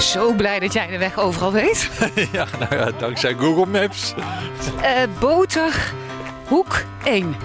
Zo 0.00 0.32
blij 0.32 0.58
dat 0.58 0.72
jij 0.72 0.86
de 0.86 0.98
weg 0.98 1.18
overal 1.18 1.52
weet. 1.52 1.90
ja, 2.32 2.46
nou 2.58 2.74
ja, 2.76 2.90
dankzij 2.98 3.34
Google 3.34 3.66
Maps. 3.66 4.14
Uh, 4.76 4.86
Boterhoek 5.20 6.84
1. 7.04 7.36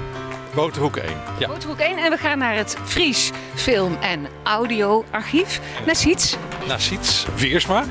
Boterhoek 0.53 0.95
1, 0.95 1.11
ja. 1.39 1.47
Boterhoek 1.47 1.79
1 1.79 1.97
en 1.97 2.11
we 2.11 2.17
gaan 2.17 2.37
naar 2.37 2.55
het 2.55 2.77
Fries 2.83 3.31
Film- 3.55 3.97
en 4.01 4.27
Audioarchief. 4.43 5.61
Naar 5.85 5.95
Siets. 5.95 6.37
Naar 6.67 6.81
Siets, 6.81 7.25
Viersma. 7.35 7.83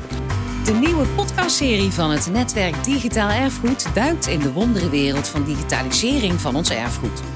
De 0.64 0.72
nieuwe 0.72 1.06
podcastserie 1.06 1.90
van 1.90 2.10
het 2.10 2.28
netwerk 2.32 2.84
Digitaal 2.84 3.30
Erfgoed 3.30 3.94
duikt 3.94 4.26
in 4.26 4.38
de 4.38 4.52
wonderenwereld 4.52 5.28
van 5.28 5.44
digitalisering 5.44 6.40
van 6.40 6.56
ons 6.56 6.70
erfgoed. 6.70 7.33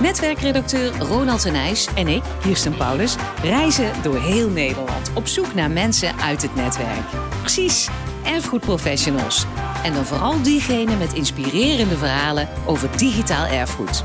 Netwerkredacteur 0.00 0.98
Ronald 0.98 1.40
Tenijs 1.40 1.88
en 1.94 2.08
ik, 2.08 2.22
Kirsten 2.40 2.76
Paulus, 2.76 3.16
reizen 3.42 3.92
door 4.02 4.20
heel 4.20 4.48
Nederland 4.48 5.10
op 5.14 5.26
zoek 5.26 5.54
naar 5.54 5.70
mensen 5.70 6.18
uit 6.18 6.42
het 6.42 6.54
netwerk. 6.54 7.04
Precies, 7.40 7.88
erfgoedprofessionals. 8.24 9.46
En 9.84 9.94
dan 9.94 10.04
vooral 10.04 10.42
diegenen 10.42 10.98
met 10.98 11.12
inspirerende 11.12 11.96
verhalen 11.96 12.48
over 12.66 12.96
digitaal 12.96 13.46
erfgoed. 13.46 14.02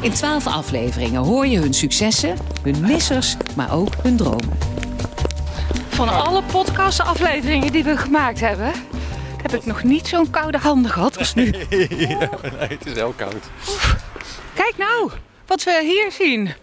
In 0.00 0.12
twaalf 0.12 0.46
afleveringen 0.46 1.22
hoor 1.22 1.46
je 1.46 1.58
hun 1.58 1.74
successen, 1.74 2.36
hun 2.62 2.80
missers, 2.80 3.36
maar 3.56 3.72
ook 3.72 3.92
hun 4.02 4.16
dromen. 4.16 4.58
Van 5.88 6.08
alle 6.08 6.42
podcastafleveringen 6.42 7.72
die 7.72 7.84
we 7.84 7.96
gemaakt 7.96 8.40
hebben, 8.40 8.72
heb 9.42 9.54
ik 9.54 9.66
nog 9.66 9.82
niet 9.82 10.08
zo'n 10.08 10.30
koude 10.30 10.58
handen 10.58 10.90
gehad 10.90 11.18
als 11.18 11.34
nu. 11.34 11.44
ja, 12.08 12.30
nee, 12.42 12.68
het 12.68 12.86
is 12.86 12.92
heel 12.92 13.14
koud. 13.16 13.50
Kijk 14.56 14.76
nou, 14.76 15.10
wat 15.46 15.62
we 15.62 15.80
hier 15.82 16.12
zien. 16.12 16.54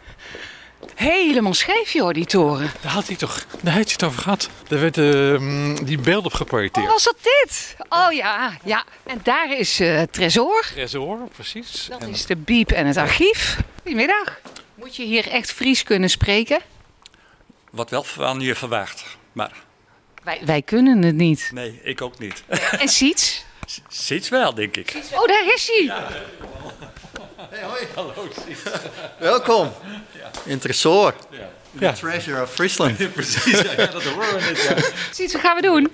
Helemaal 0.96 1.54
scheef, 1.54 1.92
joh, 1.92 2.14
die 2.14 2.26
toren. 2.26 2.72
Daar 2.82 2.92
had 2.92 3.08
hij 3.08 3.16
toch, 3.16 3.46
daar 3.62 3.74
heeft 3.74 3.86
hij 3.86 3.94
het 3.94 4.04
over 4.04 4.22
gehad. 4.22 4.50
Daar 4.68 4.80
werd 4.80 4.98
uh, 4.98 5.78
die 5.84 5.98
beeld 5.98 6.26
op 6.26 6.34
geprojecteerd. 6.34 6.86
Oh, 6.86 6.92
was 6.92 7.04
dat 7.04 7.16
dit? 7.22 7.76
Oh 7.90 8.12
ja, 8.12 8.58
ja. 8.64 8.84
En 9.04 9.20
daar 9.24 9.58
is 9.58 9.80
uh, 9.80 10.02
Tresor. 10.02 10.66
Tresor, 10.74 11.18
precies. 11.36 11.88
Dat 11.90 12.08
is 12.08 12.26
de 12.26 12.36
biep 12.36 12.72
en 12.72 12.86
het 12.86 12.98
archief. 12.98 13.58
Goedemiddag. 13.82 14.40
Moet 14.76 14.96
je 14.96 15.04
hier 15.04 15.28
echt 15.28 15.52
Fries 15.52 15.84
kunnen 15.84 16.10
spreken? 16.10 16.62
Wat 17.70 17.90
wel 17.90 18.04
van 18.04 18.40
je 18.40 18.56
verwacht, 18.56 19.06
maar... 19.32 19.52
Wij, 20.24 20.40
wij 20.46 20.62
kunnen 20.62 21.02
het 21.02 21.16
niet. 21.16 21.50
Nee, 21.54 21.80
ik 21.84 22.02
ook 22.02 22.20
niet. 22.20 22.44
En 22.80 22.88
Siets? 22.88 23.46
Siets 23.88 24.30
wel, 24.30 24.54
denk 24.54 24.78
ik. 24.78 24.96
Oh, 25.14 25.28
daar 25.28 25.54
is 25.54 25.68
hij. 25.74 25.84
Ja. 25.84 26.08
Hey, 27.50 27.64
hoi. 27.64 27.88
Hallo, 27.96 28.14
Welkom. 29.20 29.72
Ja. 30.12 30.32
Interessor. 30.46 31.14
Ja. 31.30 31.50
The 31.80 31.86
ja. 31.86 31.92
treasure 31.92 32.42
of 32.42 32.54
Friesland. 32.54 32.98
Precies, 33.14 33.62
ja, 33.62 33.86
dat 33.86 34.04
horen 34.04 34.36
we 34.36 34.42
net. 34.42 34.64
Ja. 34.64 34.76
Ziet, 35.12 35.32
wat 35.32 35.42
gaan 35.42 35.56
we 35.56 35.62
doen? 35.62 35.92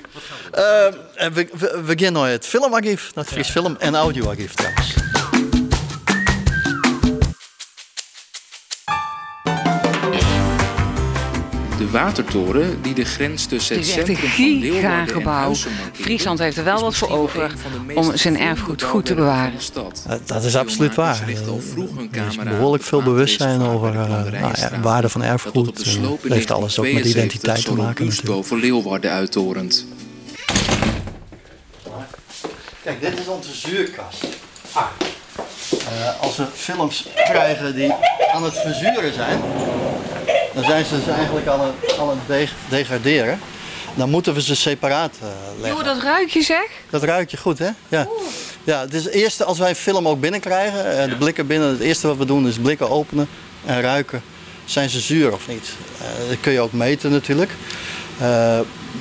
Uh, 0.56 1.32
we, 1.34 1.50
we, 1.58 1.82
we, 1.86 2.00
gaan 2.00 2.14
naar 2.14 2.30
het 2.30 2.46
filmarchief, 2.46 3.12
naar 3.16 3.24
het 3.24 3.34
Fries 3.34 3.50
Film- 3.50 3.76
en 3.80 3.96
Audioarchief 3.96 4.54
trouwens. 4.54 5.09
De 11.80 11.90
watertoren 11.90 12.82
die 12.82 12.94
de 12.94 13.06
grens 13.06 13.46
tussen 13.46 13.76
het, 13.76 13.86
centrum 13.86 14.16
van 14.16 14.60
Leeuwarden 14.60 15.24
en 15.24 15.56
Friesland 15.94 16.40
heeft 16.40 16.58
er 16.58 16.64
wel 16.64 16.82
wat 16.82 16.96
voor 16.96 17.10
over 17.10 17.52
om 17.96 18.18
zijn 18.18 18.40
erfgoed 18.40 18.84
goed 18.84 19.06
te 19.06 19.14
bewaren. 19.14 19.60
Dat 20.26 20.44
is 20.44 20.56
absoluut 20.56 20.96
waar. 20.96 21.22
Er 22.12 22.28
is 22.28 22.36
behoorlijk 22.36 22.84
veel 22.84 23.04
bewustzijn 23.04 23.62
over 23.62 23.94
uh, 23.94 24.10
nou 24.10 24.54
ja, 24.56 24.80
waarde 24.82 25.10
van 25.10 25.24
erfgoed. 25.24 25.78
Het 26.22 26.34
heeft 26.34 26.52
alles 26.52 26.80
ook 26.80 26.92
met 26.92 27.06
identiteit 27.06 27.66
te 27.66 27.74
maken. 27.74 28.10
boven 28.24 28.60
Leeuwarden 28.60 29.12
uittorend. 29.12 29.86
Kijk, 32.84 33.02
dit 33.02 33.20
is 33.20 33.28
onze 33.28 33.54
zuurkast. 33.54 34.26
Ah. 34.72 34.84
Uh, 35.74 36.22
als 36.22 36.38
we 36.38 36.46
films 36.54 37.08
krijgen 37.16 37.76
die 37.76 37.94
aan 38.34 38.44
het 38.44 38.58
verzuren 38.58 39.14
zijn, 39.14 39.42
dan 40.60 40.70
zijn 40.70 40.86
ze 40.86 40.96
dus 40.96 41.16
eigenlijk 41.16 41.48
aan 41.48 41.60
het, 41.62 42.00
aan 42.00 42.10
het 42.10 42.50
degraderen. 42.70 43.40
Dan 43.96 44.10
moeten 44.10 44.34
we 44.34 44.42
ze 44.42 44.56
separaat 44.56 45.16
uh, 45.22 45.28
leggen. 45.62 45.78
Joh, 45.78 45.94
dat 45.94 46.04
ruik 46.04 46.30
je 46.30 46.42
zeg? 46.42 46.68
Dat 46.90 47.04
ruik 47.04 47.32
je 47.32 47.38
goed, 47.38 47.60
hè? 47.60 47.70
Ja. 47.88 48.08
Ja, 48.64 48.82
het 48.82 48.94
is 48.94 49.04
het 49.04 49.14
eerste 49.14 49.44
als 49.44 49.58
wij 49.58 49.70
een 49.70 49.76
film 49.76 50.08
ook 50.08 50.20
binnenkrijgen, 50.20 50.86
uh, 50.86 51.10
de 51.10 51.18
blikken 51.18 51.48
binnen, 51.48 51.70
het 51.70 51.80
eerste 51.80 52.08
wat 52.08 52.18
we 52.18 52.26
doen 52.26 52.48
is 52.48 52.58
blikken 52.58 52.90
openen 52.90 53.28
en 53.66 53.82
ruiken. 53.82 54.22
Zijn 54.66 54.90
ze 54.90 55.00
zuur 55.00 55.34
of 55.34 55.48
niet? 55.48 55.74
Uh, 56.02 56.30
dat 56.30 56.40
kun 56.40 56.52
je 56.52 56.60
ook 56.60 56.72
meten 56.72 57.12
natuurlijk. 57.12 57.52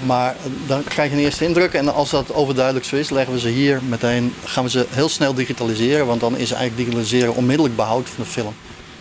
maar 0.06 0.36
dan 0.66 0.84
krijg 0.84 1.10
je 1.10 1.16
een 1.16 1.22
eerste 1.22 1.44
indruk 1.44 1.72
en 1.72 1.94
als 1.94 2.10
dat 2.10 2.34
overduidelijk 2.34 2.86
zo 2.86 2.96
is, 2.96 3.10
leggen 3.10 3.34
we 3.34 3.40
ze 3.40 3.48
hier 3.48 3.80
meteen, 3.88 4.34
gaan 4.44 4.64
we 4.64 4.70
ze 4.70 4.86
heel 4.90 5.08
snel 5.08 5.34
digitaliseren, 5.34 6.06
want 6.06 6.20
dan 6.20 6.36
is 6.36 6.50
eigenlijk 6.50 6.76
digitaliseren 6.76 7.34
onmiddellijk 7.34 7.76
behoud 7.76 8.08
van 8.08 8.24
de 8.24 8.30
film. 8.30 8.54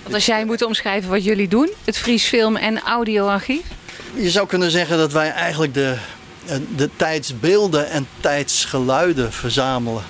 Want 0.07 0.19
als 0.19 0.28
jij 0.28 0.45
moet 0.45 0.62
omschrijven 0.62 1.09
wat 1.09 1.23
jullie 1.23 1.47
doen, 1.47 1.69
het 1.84 1.97
Fries 1.97 2.25
Film- 2.25 2.56
en 2.56 2.79
Audioarchief? 2.79 3.62
Je 4.13 4.29
zou 4.29 4.47
kunnen 4.47 4.72
zeggen 4.72 4.97
dat 4.97 5.12
wij 5.12 5.31
eigenlijk 5.31 5.73
de, 5.73 5.95
de 6.75 6.90
tijdsbeelden 6.95 7.90
en 7.90 8.07
tijdsgeluiden 8.19 9.34
verzamelen. 9.34 10.03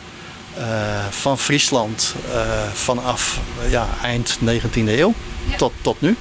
Uh, 0.57 0.63
van 1.09 1.39
Friesland 1.39 2.15
uh, 2.29 2.41
vanaf 2.73 3.39
uh, 3.63 3.71
ja, 3.71 3.87
eind 4.03 4.37
19e 4.39 4.69
eeuw 4.73 5.13
ja. 5.49 5.55
tot, 5.55 5.73
tot 5.81 6.01
nu. 6.01 6.15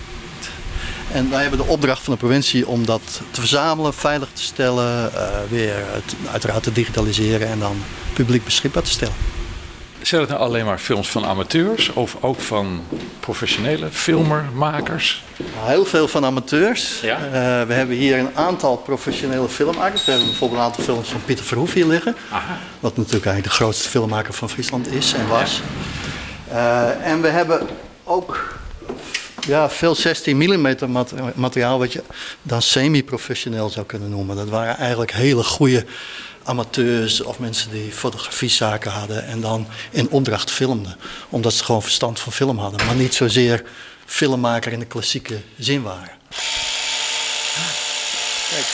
En 1.13 1.31
wij 1.31 1.41
hebben 1.41 1.59
de 1.59 1.67
opdracht 1.67 2.03
van 2.03 2.13
de 2.13 2.19
provincie 2.19 2.67
om 2.67 2.87
dat 2.87 3.21
te 3.31 3.41
verzamelen, 3.41 3.95
veilig 3.95 4.29
te 4.33 4.43
stellen, 4.43 5.11
weer 5.49 5.75
het, 5.77 6.15
uiteraard 6.31 6.63
te 6.63 6.73
digitaliseren 6.73 7.49
en 7.49 7.59
dan 7.59 7.77
publiek 8.15 8.45
beschikbaar 8.45 8.83
te 8.83 8.91
stellen. 8.91 9.36
Zijn 10.07 10.21
het 10.21 10.31
nou 10.31 10.43
alleen 10.43 10.65
maar 10.65 10.79
films 10.79 11.09
van 11.09 11.25
amateurs 11.25 11.93
of 11.93 12.17
ook 12.21 12.41
van 12.41 12.83
professionele 13.21 13.89
filmermakers? 13.91 15.25
Heel 15.55 15.85
veel 15.85 16.09
van 16.09 16.25
amateurs. 16.25 17.01
Ja? 17.01 17.19
Uh, 17.25 17.31
we 17.67 17.73
hebben 17.73 17.97
hier 17.97 18.19
een 18.19 18.37
aantal 18.37 18.77
professionele 18.77 19.49
filmmakers. 19.49 20.05
We 20.05 20.11
hebben 20.11 20.29
bijvoorbeeld 20.29 20.61
een 20.61 20.67
aantal 20.67 20.85
films 20.85 21.09
van 21.09 21.25
Pieter 21.25 21.45
Verhoef 21.45 21.73
hier 21.73 21.87
liggen. 21.87 22.17
Aha. 22.31 22.59
Wat 22.81 22.97
natuurlijk 22.97 23.25
eigenlijk 23.27 23.57
de 23.57 23.63
grootste 23.63 23.89
filmmaker 23.89 24.35
van 24.35 24.51
Friesland 24.51 24.93
is 24.93 25.13
en 25.13 25.29
was. 25.29 25.63
Ja. 26.49 26.95
Uh, 26.99 27.07
en 27.07 27.23
we 27.23 27.29
hebben 27.29 27.69
ook 28.05 28.59
ja, 29.47 29.71
veel 29.71 29.95
16 29.95 30.37
mm 30.37 30.77
materiaal 31.35 31.79
wat 31.79 31.93
je 31.93 32.03
dan 32.43 32.63
semi-professioneel 32.63 33.69
zou 33.69 33.87
kunnen 33.87 34.11
noemen. 34.11 34.37
Dat 34.37 34.49
waren 34.49 34.77
eigenlijk 34.77 35.13
hele 35.13 35.45
goede 35.45 35.85
amateurs 36.47 37.21
of 37.21 37.39
mensen 37.39 37.71
die 37.71 37.93
fotografiezaken 37.93 38.91
hadden 38.91 39.27
en 39.27 39.41
dan 39.41 39.67
in 39.91 40.11
opdracht 40.11 40.51
filmden. 40.51 40.97
Omdat 41.29 41.53
ze 41.53 41.65
gewoon 41.65 41.83
verstand 41.83 42.21
van 42.21 42.33
film 42.33 42.59
hadden, 42.59 42.87
maar 42.87 42.95
niet 42.95 43.15
zozeer 43.15 43.65
filmmaker 44.05 44.73
in 44.73 44.79
de 44.79 44.87
klassieke 44.87 45.41
zin 45.59 45.83
waren. 45.83 46.11
Kijk, 48.51 48.67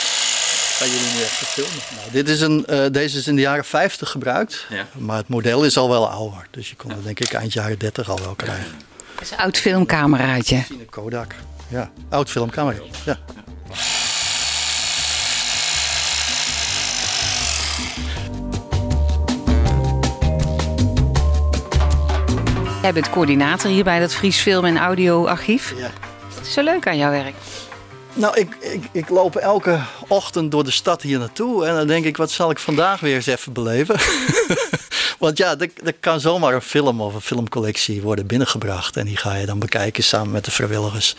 gaan 0.77 0.87
jullie 0.87 1.13
nu 1.13 1.21
even 1.21 1.47
filmen? 1.47 1.83
Nou, 1.95 2.11
dit 2.11 2.29
is 2.29 2.41
een, 2.41 2.65
uh, 2.69 2.85
deze 2.91 3.17
is 3.17 3.27
in 3.27 3.35
de 3.35 3.41
jaren 3.41 3.65
50 3.65 4.09
gebruikt, 4.09 4.65
ja. 4.69 4.87
maar 4.97 5.17
het 5.17 5.27
model 5.27 5.65
is 5.65 5.77
al 5.77 5.89
wel 5.89 6.09
ouder. 6.09 6.47
Dus 6.51 6.69
je 6.69 6.75
kon 6.75 6.91
het 6.91 7.03
denk 7.03 7.19
ik 7.19 7.33
eind 7.33 7.53
jaren 7.53 7.79
30 7.79 8.09
al 8.09 8.19
wel 8.19 8.35
krijgen. 8.35 8.71
Het 9.13 9.21
is 9.21 9.31
een 9.31 9.37
oud 9.37 9.57
filmcameraatje. 9.57 10.55
Een 10.55 10.87
Kodak, 10.89 11.35
ja. 11.67 11.91
Oud 12.09 12.29
filmcamera, 12.29 12.83
ja. 13.05 13.19
Jij 22.83 22.93
bent 22.93 23.09
coördinator 23.09 23.69
hier 23.69 23.83
bij 23.83 23.99
dat 23.99 24.13
Fries 24.13 24.41
Film- 24.41 24.65
en 24.65 24.77
Audioarchief. 24.77 25.73
Ja. 25.77 25.91
Wat 26.35 26.45
is 26.45 26.53
zo 26.53 26.63
leuk 26.63 26.87
aan 26.87 26.97
jouw 26.97 27.11
werk? 27.11 27.33
Nou, 28.13 28.39
ik, 28.39 28.55
ik, 28.59 28.83
ik 28.91 29.09
loop 29.09 29.35
elke 29.35 29.79
ochtend 30.07 30.51
door 30.51 30.63
de 30.63 30.71
stad 30.71 31.01
hier 31.01 31.19
naartoe. 31.19 31.65
En 31.65 31.75
dan 31.75 31.87
denk 31.87 32.05
ik, 32.05 32.17
wat 32.17 32.31
zal 32.31 32.51
ik 32.51 32.59
vandaag 32.59 32.99
weer 32.99 33.15
eens 33.15 33.25
even 33.25 33.53
beleven? 33.53 33.95
Want 35.19 35.37
ja, 35.37 35.59
er, 35.59 35.69
er, 35.83 35.93
kan 35.93 36.19
zomaar 36.19 36.53
een 36.53 36.61
film 36.61 37.01
of 37.01 37.13
een 37.13 37.21
filmcollectie 37.21 38.01
worden 38.01 38.27
binnengebracht. 38.27 38.97
En 38.97 39.05
die 39.05 39.17
ga 39.17 39.35
je 39.35 39.45
dan 39.45 39.59
bekijken 39.59 40.03
samen 40.03 40.31
met 40.31 40.45
de 40.45 40.51
vrijwilligers. 40.51 41.15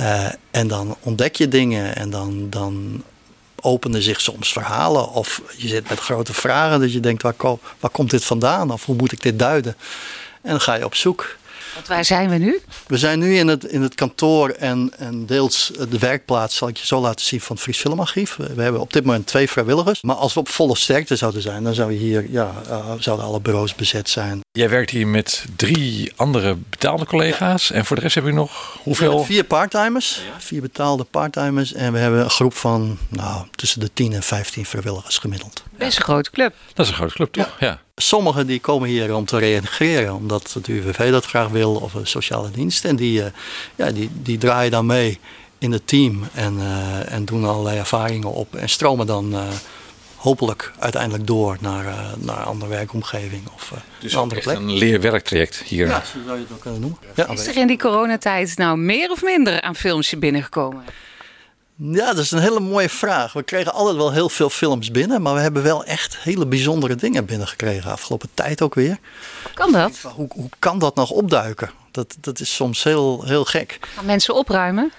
Uh, 0.00 0.28
en 0.50 0.68
dan 0.68 0.96
ontdek 1.00 1.36
je 1.36 1.48
dingen 1.48 1.96
en 1.96 2.10
dan, 2.10 2.50
dan 2.50 3.04
openen 3.60 4.02
zich 4.02 4.20
soms 4.20 4.52
verhalen. 4.52 5.10
Of 5.10 5.42
je 5.56 5.68
zit 5.68 5.88
met 5.88 6.00
grote 6.00 6.32
vragen 6.32 6.80
dat 6.80 6.92
je 6.92 7.00
denkt, 7.00 7.22
waar, 7.22 7.34
waar 7.80 7.90
komt 7.90 8.10
dit 8.10 8.24
vandaan? 8.24 8.70
Of 8.70 8.84
hoe 8.84 8.96
moet 8.96 9.12
ik 9.12 9.22
dit 9.22 9.38
duiden? 9.38 9.76
En 10.42 10.50
dan 10.50 10.60
ga 10.60 10.74
je 10.74 10.84
op 10.84 10.94
zoek. 10.94 11.36
Want 11.74 11.86
waar 11.86 12.04
zijn 12.04 12.28
we 12.28 12.36
nu? 12.36 12.60
We 12.86 12.98
zijn 12.98 13.18
nu 13.18 13.36
in 13.36 13.48
het, 13.48 13.64
in 13.64 13.82
het 13.82 13.94
kantoor 13.94 14.48
en, 14.48 14.92
en 14.98 15.26
deels 15.26 15.72
de 15.88 15.98
werkplaats, 15.98 16.56
zal 16.56 16.68
ik 16.68 16.76
je 16.76 16.86
zo 16.86 17.00
laten 17.00 17.26
zien, 17.26 17.40
van 17.40 17.54
het 17.54 17.64
Fries 17.64 17.78
Filmarchief. 17.78 18.36
We, 18.36 18.54
we 18.54 18.62
hebben 18.62 18.80
op 18.80 18.92
dit 18.92 19.04
moment 19.04 19.26
twee 19.26 19.50
vrijwilligers. 19.50 20.02
Maar 20.02 20.16
als 20.16 20.34
we 20.34 20.40
op 20.40 20.48
volle 20.48 20.76
sterkte 20.76 21.16
zouden 21.16 21.42
zijn, 21.42 21.64
dan 21.64 21.74
zou 21.74 21.92
hier, 21.92 22.30
ja, 22.30 22.52
uh, 22.68 22.92
zouden 22.98 23.26
alle 23.26 23.40
bureaus 23.40 23.74
bezet 23.74 24.08
zijn. 24.08 24.40
Jij 24.50 24.68
werkt 24.68 24.90
hier 24.90 25.06
met 25.06 25.44
drie 25.56 26.12
andere 26.16 26.56
betaalde 26.70 27.06
collega's. 27.06 27.70
En 27.70 27.84
voor 27.84 27.96
de 27.96 28.02
rest 28.02 28.14
heb 28.14 28.24
je 28.24 28.32
nog 28.32 28.78
hoeveel? 28.82 29.24
Vier 29.24 29.44
parttimers, 29.44 30.20
vier 30.38 30.60
betaalde 30.60 31.04
parttimers. 31.04 31.72
En 31.72 31.92
we 31.92 31.98
hebben 31.98 32.20
een 32.20 32.30
groep 32.30 32.54
van 32.54 32.98
nou, 33.08 33.46
tussen 33.50 33.80
de 33.80 33.90
10 33.92 34.12
en 34.12 34.22
15 34.22 34.66
vrijwilligers 34.66 35.18
gemiddeld. 35.18 35.62
Best 35.76 35.96
een 35.96 36.04
grote 36.04 36.30
club. 36.30 36.54
Dat 36.74 36.84
is 36.86 36.90
een 36.90 36.98
grote 36.98 37.14
club, 37.14 37.32
toch? 37.32 37.56
ja. 37.60 37.80
Sommigen 38.02 38.46
die 38.46 38.60
komen 38.60 38.88
hier 38.88 39.14
om 39.14 39.24
te 39.24 39.38
reïntegreren, 39.38 40.14
omdat 40.14 40.52
het 40.52 40.66
UWV 40.66 41.10
dat 41.10 41.24
graag 41.24 41.48
wil 41.48 41.74
of 41.74 41.94
een 41.94 42.06
sociale 42.06 42.50
dienst. 42.50 42.84
En 42.84 42.96
die, 42.96 43.20
uh, 43.20 43.26
ja, 43.74 43.90
die, 43.90 44.10
die 44.12 44.38
draaien 44.38 44.70
dan 44.70 44.86
mee 44.86 45.18
in 45.58 45.72
het 45.72 45.86
team 45.86 46.24
en, 46.34 46.54
uh, 46.58 47.12
en 47.12 47.24
doen 47.24 47.44
allerlei 47.44 47.78
ervaringen 47.78 48.32
op 48.32 48.54
en 48.54 48.68
stromen 48.68 49.06
dan 49.06 49.32
uh, 49.32 49.42
hopelijk 50.16 50.72
uiteindelijk 50.78 51.26
door 51.26 51.56
naar, 51.60 51.84
naar 52.18 52.38
een 52.38 52.44
andere 52.44 52.70
werkomgeving 52.70 53.42
of 53.54 53.72
dus 53.98 54.12
een 54.12 54.18
andere 54.18 54.40
plek. 54.40 54.56
een 54.56 54.72
leerwerktraject 54.72 55.62
hier. 55.62 55.86
Ja, 55.86 56.02
zo 56.04 56.18
zou 56.26 56.36
je 56.36 56.42
het 56.42 56.52
ook 56.52 56.60
kunnen 56.60 56.80
noemen. 56.80 56.98
Ja. 57.14 57.28
Is 57.28 57.46
er 57.46 57.56
in 57.56 57.66
die 57.66 57.78
coronatijd 57.78 58.56
nou 58.56 58.78
meer 58.78 59.10
of 59.10 59.22
minder 59.22 59.60
aan 59.60 59.76
films 59.76 60.18
binnengekomen? 60.18 60.84
Ja, 61.90 62.06
dat 62.06 62.24
is 62.24 62.30
een 62.30 62.38
hele 62.38 62.60
mooie 62.60 62.88
vraag. 62.88 63.32
We 63.32 63.42
kregen 63.42 63.72
altijd 63.72 63.96
wel 63.96 64.12
heel 64.12 64.28
veel 64.28 64.50
films 64.50 64.90
binnen, 64.90 65.22
maar 65.22 65.34
we 65.34 65.40
hebben 65.40 65.62
wel 65.62 65.84
echt 65.84 66.16
hele 66.18 66.46
bijzondere 66.46 66.94
dingen 66.94 67.24
binnengekregen 67.24 67.90
afgelopen 67.90 68.28
tijd 68.34 68.62
ook 68.62 68.74
weer. 68.74 68.98
Kan 69.54 69.72
dat? 69.72 69.98
Hoe, 70.14 70.26
hoe 70.34 70.48
kan 70.58 70.78
dat 70.78 70.94
nog 70.94 71.10
opduiken? 71.10 71.70
Dat, 71.90 72.16
dat 72.20 72.40
is 72.40 72.54
soms 72.54 72.82
heel, 72.82 73.24
heel 73.24 73.44
gek. 73.44 73.78
Gaan 73.94 74.04
mensen 74.04 74.34
opruimen? 74.34 74.92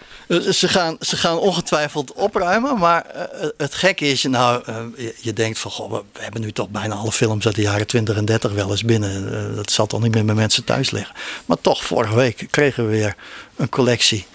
Ze 0.51 0.67
gaan, 0.67 0.97
ze 0.99 1.17
gaan 1.17 1.37
ongetwijfeld 1.37 2.13
opruimen, 2.13 2.77
maar 2.77 3.05
uh, 3.15 3.47
het 3.57 3.75
gekke 3.75 4.05
is, 4.05 4.23
nou, 4.23 4.63
je, 5.19 5.33
denkt 5.33 5.59
van, 5.59 5.71
goh, 5.71 5.91
we 5.91 6.03
hebben 6.19 6.41
nu 6.41 6.51
toch 6.51 6.69
bijna 6.69 6.95
alle 6.95 7.11
films 7.11 7.45
uit 7.45 7.55
de 7.55 7.61
jaren 7.61 7.87
20 7.87 8.17
en 8.17 8.25
30 8.25 8.51
wel 8.51 8.69
eens 8.69 8.83
binnen. 8.83 9.55
Dat 9.55 9.71
zal 9.71 9.87
toch 9.87 10.01
niet 10.01 10.13
meer 10.13 10.25
bij 10.25 10.35
mensen 10.35 10.63
thuis 10.63 10.91
liggen. 10.91 11.15
Maar 11.45 11.57
toch, 11.61 11.83
vorige 11.83 12.15
week 12.15 12.47
kregen 12.49 12.85
we 12.85 12.89
weer 12.89 13.15
een 13.55 13.69
collectie 13.69 14.25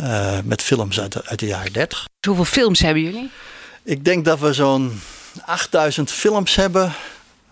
uh, 0.00 0.38
met 0.44 0.62
films 0.62 1.00
uit 1.00 1.12
de, 1.12 1.24
uit 1.24 1.38
de 1.38 1.46
jaren 1.46 1.72
30. 1.72 2.04
Hoeveel 2.26 2.44
films 2.44 2.80
hebben 2.80 3.02
jullie? 3.02 3.30
Ik 3.82 4.04
denk 4.04 4.24
dat 4.24 4.38
we 4.38 4.52
zo'n 4.52 5.00
8000 5.44 6.10
films 6.10 6.54
hebben. 6.54 6.92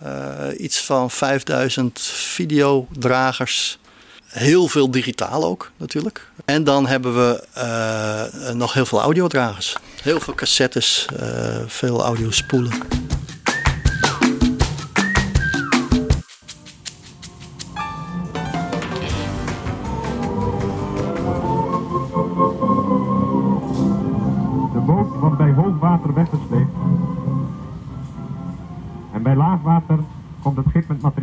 Uh, 0.04 0.36
iets 0.56 0.80
van 0.80 1.10
5000 1.10 2.00
videodragers. 2.12 3.78
Heel 4.24 4.68
veel 4.68 4.90
digitaal 4.90 5.44
ook 5.44 5.70
natuurlijk. 5.76 6.28
En 6.44 6.64
dan 6.64 6.86
hebben 6.86 7.14
we 7.14 7.44
uh, 7.58 8.52
nog 8.54 8.72
heel 8.72 8.86
veel 8.86 9.00
audiodragers. 9.00 9.76
Heel 10.02 10.20
veel 10.20 10.34
cassettes, 10.34 11.06
veel 11.66 12.04
audiospoelen. 12.04 12.72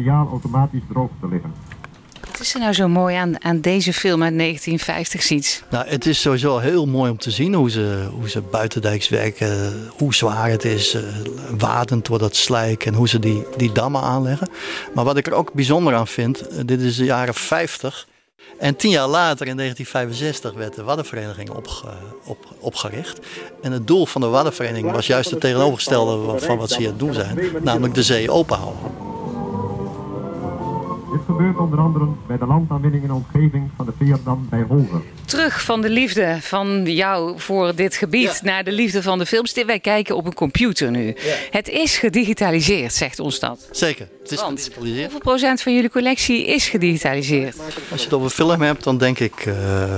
Materiaal 0.01 0.27
automatisch 0.29 0.81
droog 0.89 1.09
te 1.19 1.27
liggen. 1.27 1.53
Wat 2.31 2.39
is 2.39 2.53
er 2.53 2.59
nou 2.59 2.73
zo 2.73 2.87
mooi 2.87 3.15
aan, 3.15 3.43
aan 3.43 3.61
deze 3.61 3.93
film 3.93 4.23
uit 4.23 4.37
1950 4.37 5.23
ziet? 5.23 5.63
Nou, 5.69 5.87
het 5.87 6.05
is 6.05 6.21
sowieso 6.21 6.57
heel 6.57 6.85
mooi 6.85 7.11
om 7.11 7.17
te 7.17 7.31
zien 7.31 7.53
hoe 7.53 7.69
ze, 7.69 8.07
hoe 8.11 8.29
ze 8.29 8.41
buitendijks 8.41 9.09
werken. 9.09 9.73
Hoe 9.97 10.13
zwaar 10.13 10.49
het 10.49 10.65
is, 10.65 10.95
uh, 10.95 11.01
wadend 11.57 12.05
door 12.05 12.19
dat 12.19 12.35
slijk 12.35 12.85
en 12.85 12.93
hoe 12.93 13.09
ze 13.09 13.19
die, 13.19 13.45
die 13.57 13.71
dammen 13.71 14.01
aanleggen. 14.01 14.49
Maar 14.93 15.05
wat 15.05 15.17
ik 15.17 15.27
er 15.27 15.33
ook 15.33 15.53
bijzonder 15.53 15.95
aan 15.95 16.07
vind, 16.07 16.51
uh, 16.51 16.59
dit 16.65 16.81
is 16.81 16.95
de 16.95 17.05
jaren 17.05 17.33
50. 17.33 18.07
En 18.59 18.75
tien 18.75 18.91
jaar 18.91 19.07
later, 19.07 19.47
in 19.47 19.57
1965, 19.57 20.53
werd 20.53 20.75
de 20.75 20.83
Waddenvereniging 20.83 21.49
opge, 21.49 21.87
op, 22.25 22.37
opgericht. 22.59 23.19
En 23.61 23.71
het 23.71 23.87
doel 23.87 24.05
van 24.05 24.21
de 24.21 24.27
Waddenvereniging 24.27 24.91
was 24.91 25.07
juist 25.07 25.31
het 25.31 25.39
tegenovergestelde 25.39 26.39
van 26.39 26.57
wat 26.57 26.69
ze 26.69 26.77
hier 26.77 26.97
doen 26.97 27.13
zijn. 27.13 27.39
Namelijk 27.63 27.93
de 27.93 28.03
zee 28.03 28.31
openhouden. 28.31 29.10
Dit 31.27 31.35
gebeurt 31.35 31.57
onder 31.57 31.79
andere 31.79 32.05
bij 32.27 32.37
de 32.37 32.45
landaanwinning 32.45 33.03
in 33.03 33.09
de 33.09 33.13
omgeving 33.13 33.69
van 33.75 33.85
de 33.85 33.91
Veerdam 33.97 34.47
bij 34.49 34.61
Holger. 34.67 35.01
Terug 35.25 35.61
van 35.61 35.81
de 35.81 35.89
liefde 35.89 36.37
van 36.41 36.85
jou 36.85 37.39
voor 37.39 37.75
dit 37.75 37.95
gebied 37.95 38.39
ja. 38.43 38.51
naar 38.51 38.63
de 38.63 38.71
liefde 38.71 39.01
van 39.01 39.17
de 39.17 39.25
films. 39.25 39.53
Wij 39.65 39.79
kijken 39.79 40.15
op 40.15 40.25
een 40.25 40.33
computer 40.33 40.91
nu. 40.91 41.05
Ja. 41.05 41.13
Het 41.49 41.69
is 41.69 41.97
gedigitaliseerd, 41.97 42.93
zegt 42.93 43.19
ons 43.19 43.39
dat. 43.39 43.67
Zeker, 43.71 44.07
het 44.21 44.31
is 44.31 44.41
Want 44.41 44.59
gedigitaliseerd. 44.59 45.01
Hoeveel 45.01 45.19
procent 45.19 45.61
van 45.61 45.73
jullie 45.73 45.89
collectie 45.89 46.45
is 46.45 46.67
gedigitaliseerd? 46.67 47.57
Als 47.91 47.99
je 47.99 48.05
het 48.05 48.13
over 48.13 48.29
film 48.29 48.61
hebt, 48.61 48.83
dan 48.83 48.97
denk 48.97 49.19
ik 49.19 49.45
uh, 49.45 49.55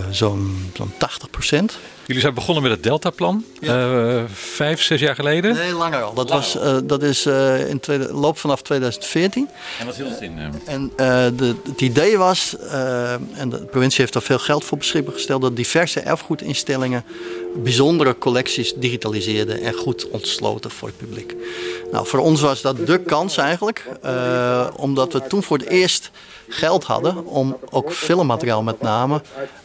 zo'n 0.09 0.71
zo 0.73 0.87
80 0.97 1.29
procent. 1.29 1.79
Jullie 2.05 2.21
zijn 2.21 2.33
begonnen 2.33 2.63
met 2.63 2.71
het 2.71 2.83
Deltaplan, 2.83 3.45
ja. 3.59 3.93
uh, 3.93 4.23
vijf, 4.33 4.81
zes 4.81 4.99
jaar 4.99 5.15
geleden? 5.15 5.53
Nee, 5.53 5.73
langer 5.73 6.01
al. 6.01 6.13
Dat, 6.13 6.29
was, 6.29 6.55
uh, 6.55 6.77
dat 6.83 7.03
is 7.03 7.25
uh, 7.25 7.69
in 7.69 7.79
tweede, 7.79 8.13
loop 8.13 8.37
vanaf 8.37 8.61
2014. 8.61 9.49
En 9.79 9.85
wat 9.85 9.95
hield 9.95 10.09
het 10.09 10.21
in? 10.21 10.37
En 10.65 10.91
de, 11.35 11.55
het 11.69 11.81
idee 11.81 12.17
was, 12.17 12.55
en 13.33 13.49
de 13.49 13.65
provincie 13.71 14.01
heeft 14.01 14.13
daar 14.13 14.21
veel 14.21 14.39
geld 14.39 14.63
voor 14.63 14.77
beschikbaar 14.77 15.13
gesteld, 15.13 15.41
dat 15.41 15.55
diverse 15.55 15.99
erfgoedinstellingen 15.99 17.03
bijzondere 17.55 18.17
collecties 18.17 18.73
digitaliseerden 18.75 19.61
en 19.61 19.73
goed 19.73 20.09
ontsloten 20.09 20.71
voor 20.71 20.87
het 20.87 20.97
publiek. 20.97 21.35
Nou, 21.91 22.07
voor 22.07 22.19
ons 22.19 22.41
was 22.41 22.61
dat 22.61 22.87
de 22.87 22.99
kans 22.99 23.37
eigenlijk, 23.37 23.85
omdat 24.75 25.13
we 25.13 25.27
toen 25.27 25.43
voor 25.43 25.57
het 25.57 25.67
eerst 25.67 26.11
geld 26.49 26.83
hadden 26.83 27.25
om 27.25 27.57
ook 27.69 27.91
filmmateriaal 27.91 28.63
met 28.63 28.81
name 28.81 29.21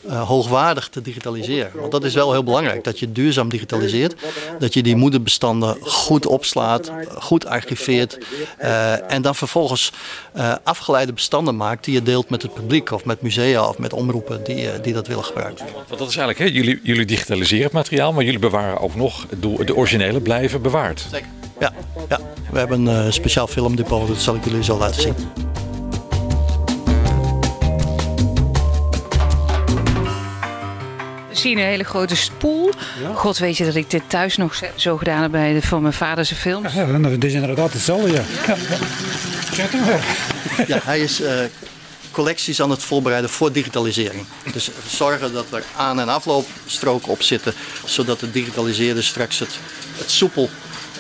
uh, 0.07 0.29
hoogwaardig 0.29 0.89
te 0.89 1.03
digitaliseren. 1.03 1.71
Want 1.75 1.93
dat 1.93 2.05
is 2.05 2.15
wel 2.15 2.33
heel 2.33 2.45
belangrijk, 2.45 2.85
dat 2.85 2.99
je 2.99 3.13
duurzaam 3.13 3.49
digitaliseert, 3.49 4.15
dat 4.59 4.75
je 4.75 4.83
die 4.83 4.97
moederbestanden 4.97 5.77
goed 5.81 6.27
opslaat, 6.27 6.91
goed 7.19 7.47
archiveert 7.47 8.19
uh, 8.61 9.13
en 9.13 9.23
dan 9.23 9.35
vervolgens 9.35 9.93
uh, 10.37 10.55
afgeleide 10.63 11.13
bestanden 11.13 11.57
maakt 11.57 11.85
die 11.85 11.95
je 11.95 12.03
deelt 12.03 12.31
met 12.31 12.43
het 12.43 12.55
publiek 12.55 12.91
of 12.91 13.05
met 13.05 13.23
musea 13.23 13.69
of 13.69 13.79
met 13.79 13.93
omroepen 13.93 14.45
die, 14.45 14.81
die 14.81 14.93
dat 14.93 15.07
willen 15.07 15.25
gebruiken. 15.25 15.67
Want 15.75 15.99
dat 15.99 16.09
is 16.09 16.17
eigenlijk, 16.17 16.39
hè, 16.39 16.57
jullie, 16.59 16.81
jullie 16.83 17.07
digitaliseren 17.07 17.65
het 17.65 17.73
materiaal, 17.73 18.13
maar 18.13 18.25
jullie 18.25 18.39
bewaren 18.39 18.81
ook 18.81 18.95
nog, 18.95 19.27
de, 19.41 19.65
de 19.65 19.77
originele 19.77 20.21
blijven 20.21 20.63
bewaard. 20.63 21.07
Zeker. 21.11 21.29
Ja, 21.61 21.73
ja, 22.09 22.21
we 22.51 22.59
hebben 22.59 22.87
een 22.87 23.13
speciaal 23.13 23.47
filmdepot, 23.47 24.09
dat 24.09 24.17
zal 24.17 24.35
ik 24.35 24.45
jullie 24.45 24.65
zo 24.65 24.79
laten 24.79 25.03
zien. 25.03 25.15
Zien 31.39 31.59
een 31.59 31.65
hele 31.65 31.85
grote 31.85 32.17
spoel. 32.17 32.71
Ja. 33.03 33.15
God 33.15 33.39
weet 33.39 33.57
je 33.57 33.65
dat 33.65 33.75
ik 33.75 33.91
dit 33.91 34.03
thuis 34.07 34.37
nog 34.37 34.61
zo 34.75 34.97
gedaan 34.97 35.23
heb 35.23 35.31
bij 35.31 35.53
de, 35.53 35.63
van 35.63 35.83
mijn 35.83 35.95
vader 35.95 36.25
zijn 36.25 36.41
films. 36.41 36.73
Ja, 36.73 36.87
dat 36.99 37.25
is 37.25 37.33
inderdaad 37.33 37.73
hetzelfde, 37.73 38.13
ja. 38.13 38.23
ja. 38.47 38.57
ja. 39.57 39.99
ja 40.67 40.81
hij 40.83 41.01
is 41.01 41.21
uh, 41.21 41.31
collecties 42.11 42.63
aan 42.63 42.71
het 42.71 42.83
voorbereiden 42.83 43.31
voor 43.31 43.53
digitalisering. 43.53 44.25
Dus 44.53 44.71
zorgen 44.89 45.33
dat 45.33 45.47
er 45.53 45.65
aan- 45.77 46.01
en 46.01 46.09
afloopstroken 46.09 47.13
op 47.13 47.23
zitten, 47.23 47.55
zodat 47.85 48.21
de 48.21 48.31
digitaliseerde 48.31 49.03
straks 49.03 49.39
het, 49.39 49.59
het 49.97 50.11
soepel 50.11 50.51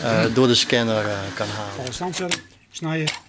uh, 0.03 0.21
door 0.35 0.47
de 0.47 0.55
scanner 0.55 1.05
uh, 1.05 1.11
kan 1.35 1.47
halen. 1.49 1.95
Stand 1.95 2.21
snijden. 2.71 3.28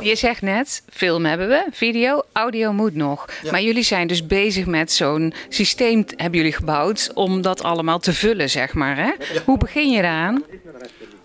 Je 0.00 0.16
zegt 0.16 0.42
net, 0.42 0.82
film 0.90 1.24
hebben 1.24 1.48
we, 1.48 1.66
video, 1.70 2.22
audio 2.32 2.72
moet 2.72 2.94
nog. 2.94 3.26
Ja. 3.42 3.50
Maar 3.50 3.62
jullie 3.62 3.82
zijn 3.82 4.06
dus 4.06 4.26
bezig 4.26 4.66
met 4.66 4.92
zo'n 4.92 5.34
systeem, 5.48 6.04
hebben 6.16 6.38
jullie 6.38 6.54
gebouwd, 6.54 7.10
om 7.14 7.42
dat 7.42 7.62
allemaal 7.62 7.98
te 7.98 8.12
vullen, 8.12 8.50
zeg 8.50 8.74
maar. 8.74 8.96
Hè? 8.96 9.02
Ja. 9.34 9.42
Hoe 9.44 9.58
begin 9.58 9.90
je 9.90 10.02
daaraan? 10.02 10.44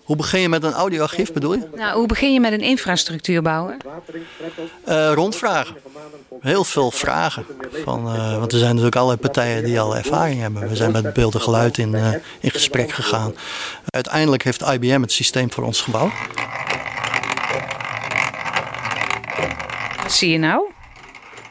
Hoe 0.08 0.16
begin 0.16 0.40
je 0.40 0.48
met 0.48 0.62
een 0.62 0.72
audioarchief, 0.72 1.32
bedoel 1.32 1.52
je? 1.52 1.68
Nou, 1.76 1.98
hoe 1.98 2.06
begin 2.06 2.32
je 2.32 2.40
met 2.40 2.52
een 2.52 2.60
infrastructuur 2.60 3.42
bouwen? 3.42 3.76
Uh, 4.88 5.12
rondvragen. 5.14 5.76
Heel 6.40 6.64
veel 6.64 6.90
vragen. 6.90 7.46
Van, 7.84 8.14
uh, 8.14 8.38
want 8.38 8.52
er 8.52 8.58
zijn 8.58 8.70
natuurlijk 8.70 8.96
allerlei 8.96 9.20
partijen 9.20 9.64
die 9.64 9.80
al 9.80 9.96
ervaring 9.96 10.40
hebben. 10.40 10.68
We 10.68 10.76
zijn 10.76 10.92
met 10.92 11.12
beeld 11.12 11.34
en 11.34 11.40
geluid 11.40 11.78
in, 11.78 11.92
uh, 11.94 12.08
in 12.40 12.50
gesprek 12.50 12.92
gegaan. 12.92 13.34
Uiteindelijk 13.90 14.42
heeft 14.42 14.62
IBM 14.62 15.00
het 15.00 15.12
systeem 15.12 15.52
voor 15.52 15.64
ons 15.64 15.80
gebouwd. 15.80 16.12
Zie 20.18 20.30
je 20.30 20.38
nou? 20.38 20.70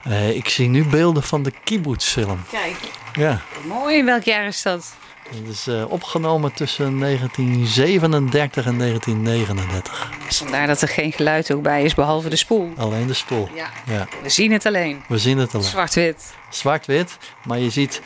Uh, 0.07 0.35
ik 0.35 0.49
zie 0.49 0.69
nu 0.69 0.85
beelden 0.85 1.23
van 1.23 1.43
de 1.43 1.53
Kibbutz-film. 1.63 2.39
Kijk. 2.51 2.77
Ja. 3.13 3.41
Mooi. 3.65 4.03
Welk 4.03 4.23
jaar 4.23 4.47
is 4.47 4.61
dat? 4.61 4.95
Het 5.29 5.47
is 5.47 5.67
uh, 5.67 5.91
opgenomen 5.91 6.53
tussen 6.53 6.99
1937 6.99 8.65
en 8.65 8.77
1939. 8.77 10.11
Vandaar 10.29 10.67
dat 10.67 10.81
er 10.81 10.87
geen 10.87 11.11
geluid 11.11 11.51
ook 11.51 11.61
bij 11.61 11.83
is, 11.83 11.93
behalve 11.93 12.29
de 12.29 12.35
spoel. 12.35 12.73
Alleen 12.77 13.07
de 13.07 13.13
spoel. 13.13 13.49
Ja. 13.55 13.69
ja. 13.85 14.07
We 14.23 14.29
zien 14.29 14.51
het 14.51 14.65
alleen. 14.65 15.03
We 15.07 15.17
zien 15.17 15.37
het 15.37 15.53
alleen. 15.55 15.67
Zwart-wit. 15.67 16.33
Zwart-wit, 16.49 17.17
maar 17.43 17.59
je 17.59 17.69
ziet 17.69 18.01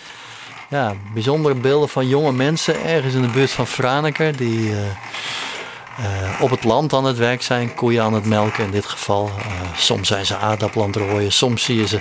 ja, 0.69 0.95
bijzondere 1.13 1.55
beelden 1.55 1.89
van 1.89 2.07
jonge 2.07 2.31
mensen 2.31 2.83
ergens 2.83 3.13
in 3.13 3.21
de 3.21 3.27
buurt 3.27 3.51
van 3.51 3.67
Franeker. 3.67 4.37
Die 4.37 4.69
uh, 4.69 4.77
op 6.39 6.49
het 6.49 6.63
land 6.63 6.93
aan 6.93 7.05
het 7.05 7.17
werk 7.17 7.41
zijn, 7.41 7.75
koeien 7.75 8.03
aan 8.03 8.13
het 8.13 8.25
melken 8.25 8.63
in 8.63 8.71
dit 8.71 8.85
geval. 8.85 9.27
Uh, 9.27 9.77
soms 9.77 10.07
zijn 10.07 10.25
ze 10.25 10.37
aardappelen 10.37 10.85
aan 10.85 10.91
het 10.91 11.01
rooien, 11.01 11.31
soms 11.31 11.63
zie 11.63 11.77
je 11.77 11.87
ze 11.87 11.99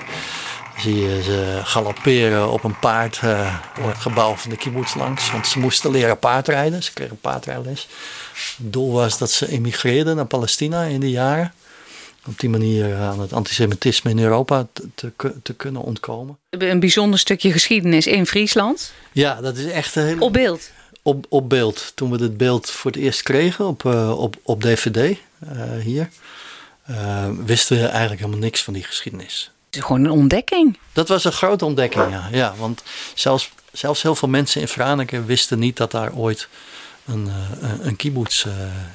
zie 0.80 1.00
je 1.00 1.22
ze 1.22 1.60
galopperen 1.64 2.50
op 2.50 2.64
een 2.64 2.78
paard 2.78 3.20
uh, 3.24 3.56
door 3.74 3.88
het 3.88 3.98
gebouw 3.98 4.34
van 4.34 4.50
de 4.50 4.56
kibbutz 4.56 4.94
langs. 4.94 5.32
Want 5.32 5.46
ze 5.46 5.58
moesten 5.58 5.90
leren 5.90 6.18
paardrijden, 6.18 6.82
ze 6.82 6.92
kregen 6.92 7.18
paardrijles. 7.20 7.88
Het 8.56 8.72
doel 8.72 8.92
was 8.92 9.18
dat 9.18 9.30
ze 9.30 9.48
emigreerden 9.48 10.16
naar 10.16 10.24
Palestina 10.24 10.82
in 10.82 11.00
die 11.00 11.10
jaren. 11.10 11.52
Op 12.26 12.40
die 12.40 12.50
manier 12.50 12.96
aan 12.96 13.20
het 13.20 13.32
antisemitisme 13.32 14.10
in 14.10 14.18
Europa 14.18 14.66
te, 14.72 14.88
te, 14.94 15.12
te 15.42 15.54
kunnen 15.54 15.82
ontkomen. 15.82 16.38
Een 16.50 16.80
bijzonder 16.80 17.18
stukje 17.18 17.52
geschiedenis 17.52 18.06
in 18.06 18.26
Friesland. 18.26 18.92
Ja, 19.12 19.40
dat 19.40 19.56
is 19.56 19.66
echt 19.66 19.96
een 19.96 20.04
hele... 20.04 20.20
Op 20.20 20.32
beeld? 20.32 20.70
Op, 21.10 21.26
op 21.28 21.48
beeld. 21.48 21.92
Toen 21.94 22.10
we 22.10 22.18
dit 22.18 22.36
beeld 22.36 22.70
voor 22.70 22.90
het 22.90 23.00
eerst 23.00 23.22
kregen 23.22 23.66
op, 23.66 23.82
uh, 23.82 24.18
op, 24.18 24.36
op 24.42 24.60
DVD 24.60 24.96
uh, 24.96 25.82
hier... 25.82 26.08
Uh, 26.90 27.28
wisten 27.44 27.76
we 27.76 27.86
eigenlijk 27.86 28.20
helemaal 28.20 28.40
niks 28.40 28.62
van 28.62 28.72
die 28.72 28.82
geschiedenis. 28.82 29.50
Het 29.66 29.76
is 29.76 29.82
gewoon 29.82 30.04
een 30.04 30.10
ontdekking. 30.10 30.78
Dat 30.92 31.08
was 31.08 31.24
een 31.24 31.32
grote 31.32 31.64
ontdekking, 31.64 32.10
ja. 32.10 32.28
ja 32.32 32.54
want 32.58 32.82
zelfs, 33.14 33.50
zelfs 33.72 34.02
heel 34.02 34.14
veel 34.14 34.28
mensen 34.28 34.60
in 34.60 34.68
Franeker 34.68 35.26
wisten 35.26 35.58
niet 35.58 35.76
dat 35.76 35.90
daar 35.90 36.14
ooit 36.14 36.48
een, 37.06 37.26
uh, 37.62 37.70
een 37.86 37.96
kibbutz 37.96 38.44
uh, 38.44 38.52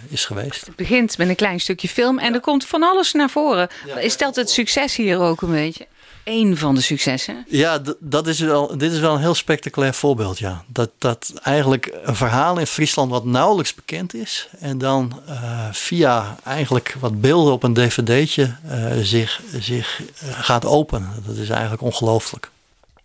is 0.09 0.25
geweest. 0.25 0.65
Het 0.65 0.75
begint 0.75 1.17
met 1.17 1.29
een 1.29 1.35
klein 1.35 1.59
stukje 1.59 1.87
film 1.87 2.19
en 2.19 2.33
er 2.33 2.39
komt 2.39 2.65
van 2.65 2.83
alles 2.83 3.13
naar 3.13 3.29
voren. 3.29 3.69
Ja, 3.85 3.97
is 3.97 4.17
dat 4.17 4.35
het 4.35 4.49
succes 4.49 4.95
hier 4.95 5.19
ook 5.19 5.41
een 5.41 5.51
beetje? 5.51 5.87
Eén 6.25 6.57
van 6.57 6.75
de 6.75 6.81
successen? 6.81 7.45
Ja, 7.47 7.81
dat 7.99 8.27
is 8.27 8.39
wel, 8.39 8.77
dit 8.77 8.91
is 8.91 8.99
wel 8.99 9.13
een 9.13 9.19
heel 9.19 9.35
spectaculair 9.35 9.93
voorbeeld. 9.93 10.39
Ja. 10.39 10.63
Dat, 10.67 10.89
dat 10.97 11.33
eigenlijk 11.43 11.97
een 12.03 12.15
verhaal 12.15 12.57
in 12.57 12.67
Friesland 12.67 13.11
wat 13.11 13.25
nauwelijks 13.25 13.73
bekend 13.73 14.13
is. 14.13 14.49
En 14.59 14.77
dan 14.77 15.21
uh, 15.29 15.67
via 15.71 16.37
eigenlijk 16.43 16.95
wat 16.99 17.21
beelden 17.21 17.53
op 17.53 17.63
een 17.63 17.73
dvd'tje 17.73 18.55
uh, 18.65 18.85
zich, 19.01 19.41
zich 19.59 20.01
gaat 20.23 20.65
openen. 20.65 21.09
Dat 21.25 21.35
is 21.35 21.49
eigenlijk 21.49 21.81
ongelooflijk. 21.81 22.49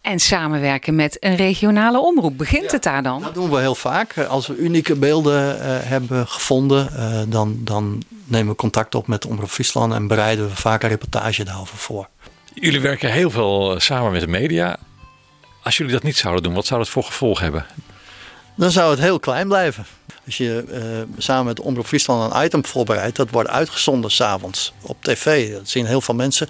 En 0.00 0.18
samenwerken 0.18 0.94
met 0.94 1.16
een 1.20 1.36
regionale 1.36 2.00
omroep. 2.00 2.38
Begint 2.38 2.64
ja, 2.64 2.70
het 2.70 2.82
daar 2.82 3.02
dan? 3.02 3.22
Dat 3.22 3.34
doen 3.34 3.50
we 3.50 3.58
heel 3.58 3.74
vaak. 3.74 4.18
Als 4.18 4.46
we 4.46 4.56
unieke 4.56 4.94
beelden 4.94 5.56
uh, 5.56 5.62
hebben 5.64 6.28
gevonden, 6.28 6.88
uh, 6.96 7.20
dan, 7.28 7.60
dan 7.64 8.02
nemen 8.24 8.50
we 8.50 8.56
contact 8.56 8.94
op 8.94 9.06
met 9.06 9.26
Omroep 9.26 9.50
Friesland 9.50 9.92
en 9.92 10.06
bereiden 10.06 10.48
we 10.48 10.56
vaak 10.56 10.82
een 10.82 10.88
reportage 10.88 11.44
daarover 11.44 11.76
voor. 11.76 12.08
Jullie 12.60 12.80
werken 12.80 13.12
heel 13.12 13.30
veel 13.30 13.80
samen 13.80 14.12
met 14.12 14.20
de 14.20 14.26
media. 14.26 14.78
Als 15.62 15.76
jullie 15.76 15.92
dat 15.92 16.02
niet 16.02 16.16
zouden 16.16 16.42
doen, 16.42 16.54
wat 16.54 16.66
zou 16.66 16.80
dat 16.80 16.88
voor 16.88 17.04
gevolg 17.04 17.40
hebben? 17.40 17.66
Dan 18.56 18.70
zou 18.70 18.90
het 18.90 19.00
heel 19.00 19.18
klein 19.20 19.48
blijven. 19.48 19.86
Als 20.26 20.36
je 20.36 20.64
uh, 20.68 21.22
samen 21.22 21.44
met 21.44 21.60
Omroep 21.60 21.86
Friesland 21.86 22.34
een 22.34 22.44
item 22.44 22.66
voorbereidt, 22.66 23.16
dat 23.16 23.30
wordt 23.30 23.48
uitgezonden 23.48 24.10
s'avonds 24.10 24.72
op 24.80 24.96
tv. 25.02 25.52
Dat 25.52 25.68
zien 25.68 25.86
heel 25.86 26.00
veel 26.00 26.14
mensen. 26.14 26.48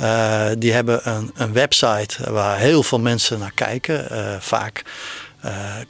Uh, 0.00 0.46
die 0.58 0.72
hebben 0.72 1.08
een, 1.08 1.30
een, 1.34 1.52
website 1.52 2.32
waar 2.32 2.58
heel 2.58 2.82
veel 2.82 3.00
mensen 3.00 3.38
naar 3.38 3.52
kijken. 3.54 4.06
Vaak 4.42 4.82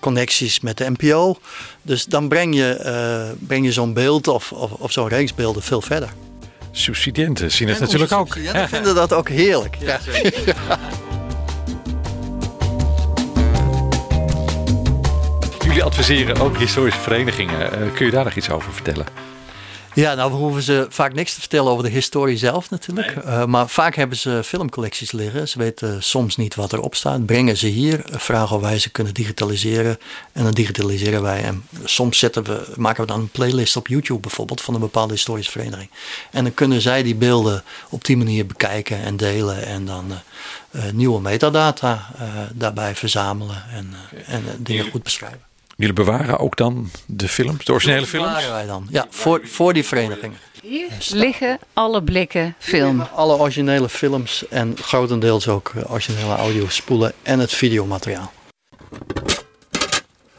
connecties 0.00 0.60
met 0.60 0.76
de 0.76 0.90
NPO. 0.90 1.38
Dus 1.82 2.04
dan 2.04 2.28
breng 2.28 2.54
je, 2.54 3.34
breng 3.38 3.64
je 3.64 3.72
zo'n 3.72 3.92
beeld 3.92 4.28
of, 4.28 4.52
of, 4.52 4.70
of 4.70 4.92
zo'n 4.92 5.08
reeks 5.08 5.34
beelden 5.34 5.62
veel 5.62 5.80
verder. 5.80 6.08
Subsidiënten 6.78 7.50
zien 7.50 7.68
het 7.68 7.76
en 7.76 7.82
natuurlijk 7.82 8.12
ook. 8.12 8.26
Subsidiënten 8.26 8.68
vinden 8.68 8.94
dat 8.94 9.12
ook 9.12 9.28
heerlijk. 9.28 9.76
Ja. 9.78 9.98
ja. 10.44 10.78
Jullie 15.64 15.82
adviseren 15.82 16.40
ook 16.40 16.58
historische 16.58 17.00
verenigingen. 17.00 17.92
kun 17.92 18.06
je 18.06 18.12
daar 18.12 18.24
nog 18.24 18.34
iets 18.34 18.50
over 18.50 18.72
vertellen? 18.72 19.06
Ja, 20.00 20.14
nou 20.14 20.30
we 20.30 20.36
hoeven 20.36 20.62
ze 20.62 20.86
vaak 20.88 21.14
niks 21.14 21.34
te 21.34 21.40
vertellen 21.40 21.72
over 21.72 21.84
de 21.84 21.90
historie 21.90 22.36
zelf 22.36 22.70
natuurlijk. 22.70 23.24
Nee. 23.24 23.34
Uh, 23.34 23.44
maar 23.44 23.68
vaak 23.68 23.94
hebben 23.94 24.16
ze 24.16 24.40
filmcollecties 24.44 25.12
liggen. 25.12 25.48
Ze 25.48 25.58
weten 25.58 26.02
soms 26.02 26.36
niet 26.36 26.54
wat 26.54 26.72
erop 26.72 26.94
staat. 26.94 27.26
Brengen 27.26 27.56
ze 27.56 27.66
hier, 27.66 28.02
vragen 28.10 28.56
of 28.56 28.62
wij 28.62 28.78
ze 28.78 28.90
kunnen 28.90 29.14
digitaliseren. 29.14 29.98
En 30.32 30.42
dan 30.42 30.52
digitaliseren 30.52 31.22
wij. 31.22 31.42
En 31.42 31.64
soms 31.84 32.18
zetten 32.18 32.44
we, 32.44 32.66
maken 32.76 33.00
we 33.00 33.06
dan 33.06 33.20
een 33.20 33.28
playlist 33.28 33.76
op 33.76 33.86
YouTube 33.86 34.20
bijvoorbeeld 34.20 34.60
van 34.60 34.74
een 34.74 34.80
bepaalde 34.80 35.12
historische 35.12 35.52
vereniging. 35.52 35.90
En 36.30 36.44
dan 36.44 36.54
kunnen 36.54 36.80
zij 36.80 37.02
die 37.02 37.14
beelden 37.14 37.62
op 37.88 38.04
die 38.04 38.16
manier 38.16 38.46
bekijken 38.46 39.02
en 39.02 39.16
delen. 39.16 39.66
En 39.66 39.84
dan 39.84 40.04
uh, 40.10 40.84
uh, 40.84 40.92
nieuwe 40.92 41.20
metadata 41.20 42.06
daarbij 42.54 42.94
verzamelen 42.94 43.64
en, 43.70 43.94
en 44.26 44.44
dingen 44.58 44.90
goed 44.90 45.02
beschrijven. 45.02 45.47
Jullie 45.78 45.94
bewaren 45.94 46.38
ook 46.38 46.56
dan 46.56 46.90
de 47.06 47.28
films, 47.28 47.64
de 47.64 47.72
originele 47.72 48.06
films? 48.06 48.26
bewaren 48.26 48.50
wij 48.50 48.66
dan, 48.66 48.86
ja, 48.90 49.06
voor, 49.10 49.40
voor 49.44 49.72
die 49.72 49.84
verenigingen. 49.84 50.38
Hier 50.62 50.88
liggen 51.10 51.58
alle 51.72 52.02
blikken 52.02 52.54
film. 52.58 53.00
Alle 53.00 53.36
originele 53.36 53.88
films 53.88 54.48
en 54.48 54.76
grotendeels 54.76 55.48
ook 55.48 55.72
originele 55.86 56.34
audiospoelen 56.34 57.12
en 57.22 57.38
het 57.38 57.52
videomateriaal. 57.52 58.32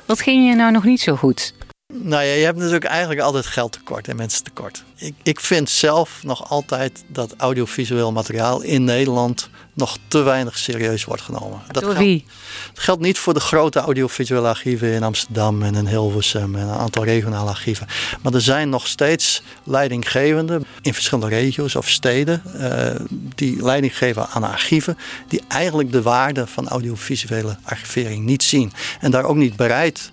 Wat 0.05 0.21
ging 0.21 0.49
je 0.49 0.55
nou 0.55 0.71
nog 0.71 0.83
niet 0.83 1.01
zo 1.01 1.15
goed? 1.15 1.53
Nou 1.93 2.23
ja, 2.23 2.33
je 2.33 2.43
hebt 2.43 2.57
natuurlijk 2.57 2.85
eigenlijk 2.85 3.21
altijd 3.21 3.45
geld 3.45 3.71
tekort 3.71 4.07
en 4.07 4.15
mensen 4.15 4.43
tekort. 4.43 4.83
Ik, 4.95 5.13
ik 5.23 5.39
vind 5.39 5.69
zelf 5.69 6.19
nog 6.23 6.49
altijd 6.49 7.03
dat 7.07 7.33
audiovisueel 7.37 8.11
materiaal 8.11 8.61
in 8.61 8.83
Nederland 8.83 9.49
nog 9.73 9.97
te 10.07 10.21
weinig 10.21 10.57
serieus 10.57 11.05
wordt 11.05 11.21
genomen. 11.21 11.61
Dat 11.71 11.83
Door 11.83 11.97
wie? 11.97 12.17
Geldt, 12.17 12.73
dat 12.73 12.83
geldt 12.83 13.01
niet 13.01 13.17
voor 13.17 13.33
de 13.33 13.39
grote 13.39 13.79
audiovisuele 13.79 14.47
archieven 14.47 14.91
in 14.91 15.03
Amsterdam 15.03 15.63
en 15.63 15.75
in 15.75 15.87
Hilversum 15.87 16.55
en 16.55 16.67
een 16.67 16.77
aantal 16.77 17.03
regionale 17.03 17.49
archieven. 17.49 17.87
Maar 18.21 18.33
er 18.33 18.41
zijn 18.41 18.69
nog 18.69 18.87
steeds 18.87 19.41
leidinggevenden 19.63 20.65
in 20.81 20.93
verschillende 20.93 21.35
regio's 21.35 21.75
of 21.75 21.89
steden 21.89 22.41
uh, 22.55 22.95
die 23.35 23.63
leiding 23.63 23.97
geven 23.97 24.27
aan 24.27 24.43
archieven 24.43 24.97
die 25.27 25.41
eigenlijk 25.47 25.91
de 25.91 26.01
waarde 26.01 26.47
van 26.47 26.67
audiovisuele 26.67 27.57
archivering 27.63 28.25
niet 28.25 28.43
zien. 28.43 28.73
En 28.99 29.11
daar 29.11 29.23
ook 29.23 29.35
niet 29.35 29.55
bereid 29.55 30.11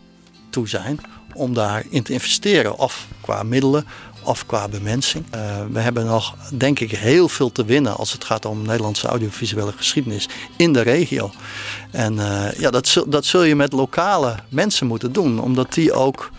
toe 0.51 0.69
zijn 0.69 1.01
om 1.37 1.55
daarin 1.55 2.03
te 2.03 2.13
investeren. 2.13 2.79
Of 2.79 3.07
qua 3.21 3.43
middelen 3.43 3.85
of 4.27 4.47
qua 4.47 4.69
bemensing. 4.69 5.25
Uh, 5.35 5.41
we 5.73 5.81
hebben 5.81 6.05
nog, 6.05 6.35
denk 6.53 6.81
ik, 6.81 6.91
heel 6.91 7.29
veel 7.29 7.53
te 7.53 7.65
winnen 7.65 7.97
als 7.97 8.13
het 8.13 8.25
gaat 8.25 8.45
om 8.45 8.63
Nederlandse 8.63 9.07
audiovisuele 9.07 9.73
geschiedenis 9.77 10.29
in 10.57 10.73
de 10.73 10.81
regio. 10.81 11.31
En 11.91 12.15
uh, 12.15 12.53
ja, 12.53 12.71
dat 12.71 12.89
zul, 12.89 13.09
dat 13.09 13.25
zul 13.25 13.43
je 13.43 13.57
met 13.57 13.73
lokale 13.73 14.35
mensen 14.49 14.87
moeten 14.87 15.13
doen, 15.13 15.41
omdat 15.41 15.73
die 15.73 15.93
ook 15.93 16.31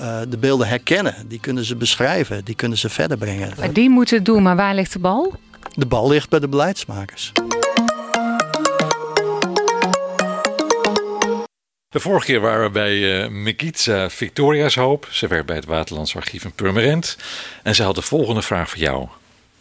uh, 0.00 0.18
de 0.28 0.38
beelden 0.38 0.68
herkennen. 0.68 1.14
Die 1.28 1.40
kunnen 1.40 1.64
ze 1.64 1.76
beschrijven, 1.76 2.44
die 2.44 2.54
kunnen 2.54 2.78
ze 2.78 2.88
verder 2.88 3.18
brengen. 3.18 3.52
Maar 3.58 3.72
die 3.72 3.90
moeten 3.90 4.16
het 4.16 4.24
doen, 4.24 4.42
maar 4.42 4.56
waar 4.56 4.74
ligt 4.74 4.92
de 4.92 4.98
bal? 4.98 5.34
De 5.74 5.86
bal 5.86 6.08
ligt 6.08 6.28
bij 6.28 6.40
de 6.40 6.48
beleidsmakers. 6.48 7.32
De 11.92 12.00
vorige 12.00 12.26
keer 12.26 12.40
waren 12.40 12.64
we 12.64 12.70
bij 12.70 13.28
uh, 13.88 14.08
Victoria's 14.08 14.74
Hoop. 14.74 15.06
Ze 15.10 15.26
werkt 15.26 15.46
bij 15.46 15.56
het 15.56 15.64
Waterlands 15.64 16.16
Archief 16.16 16.44
in 16.44 16.52
Purmerend. 16.52 17.16
En 17.62 17.74
ze 17.74 17.82
had 17.82 17.94
de 17.94 18.02
volgende 18.02 18.42
vraag 18.42 18.70
voor 18.70 18.78
jou. 18.78 19.08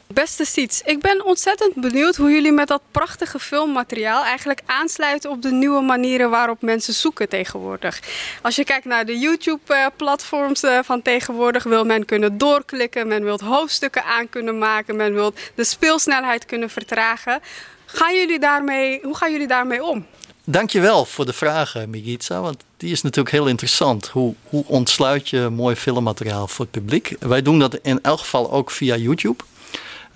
Beste 0.08 0.46
Siets, 0.46 0.82
ik 0.82 1.00
ben 1.00 1.26
ontzettend 1.26 1.74
benieuwd 1.76 2.16
hoe 2.16 2.32
jullie 2.32 2.52
met 2.52 2.68
dat 2.68 2.82
prachtige 2.92 3.40
filmmateriaal 3.40 4.24
eigenlijk 4.24 4.62
aansluiten 4.66 5.30
op 5.30 5.42
de 5.42 5.52
nieuwe 5.52 5.82
manieren 5.82 6.30
waarop 6.30 6.62
mensen 6.62 6.94
zoeken 6.94 7.30
tegenwoordig. 7.30 8.00
Als 8.42 8.56
je 8.56 8.64
kijkt 8.64 8.86
naar 8.86 9.06
de 9.06 9.20
YouTube-platforms 9.20 10.64
eh, 10.64 10.80
van 10.84 11.02
tegenwoordig, 11.02 11.64
wil 11.64 11.86
men 11.86 12.06
kunnen 12.06 12.38
doorklikken, 12.38 13.08
men 13.08 13.24
wil 13.24 13.40
hoofdstukken 13.44 14.04
aan 14.04 14.30
kunnen 14.30 14.58
maken, 14.58 14.96
men 14.96 15.14
wil 15.14 15.34
de 15.56 15.64
speelsnelheid 15.64 16.46
kunnen 16.46 16.70
vertragen. 16.70 17.42
Gaan 17.86 18.16
jullie 18.16 18.40
daarmee, 18.40 19.00
hoe 19.04 19.18
gaan 19.18 19.32
jullie 19.32 19.48
daarmee 19.48 19.84
om? 19.84 20.06
Dankjewel 20.52 21.06
voor 21.06 21.26
de 21.26 21.34
vraag, 21.34 21.76
Migitsa. 21.88 22.42
Want 22.42 22.64
die 22.78 22.92
is 22.92 23.02
natuurlijk 23.02 23.36
heel 23.36 23.48
interessant. 23.48 24.08
Hoe, 24.08 24.36
hoe 24.44 24.64
ontsluit 24.68 25.30
je 25.30 25.50
mooi 25.50 25.76
filmmateriaal 25.76 26.48
voor 26.48 26.66
het 26.66 26.74
publiek? 26.74 27.16
Wij 27.20 27.42
doen 27.42 27.60
dat 27.60 27.80
in 27.82 28.00
elk 28.02 28.20
geval 28.20 28.52
ook 28.52 28.72
via 28.72 28.96
YouTube. 28.96 29.44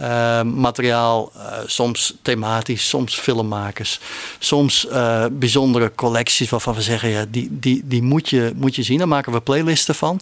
Uh, 0.01 0.41
materiaal, 0.41 1.31
uh, 1.35 1.57
soms 1.65 2.15
thematisch, 2.21 2.89
soms 2.89 3.19
filmmakers, 3.19 3.99
soms 4.39 4.87
uh, 4.91 5.25
bijzondere 5.31 5.91
collecties 5.95 6.49
waarvan 6.49 6.73
we 6.73 6.81
zeggen, 6.81 7.09
ja, 7.09 7.25
die, 7.29 7.47
die, 7.51 7.81
die 7.85 8.01
moet, 8.01 8.29
je, 8.29 8.53
moet 8.55 8.75
je 8.75 8.83
zien. 8.83 8.97
Daar 8.97 9.07
maken 9.07 9.31
we 9.31 9.41
playlisten 9.41 9.95
van. 9.95 10.19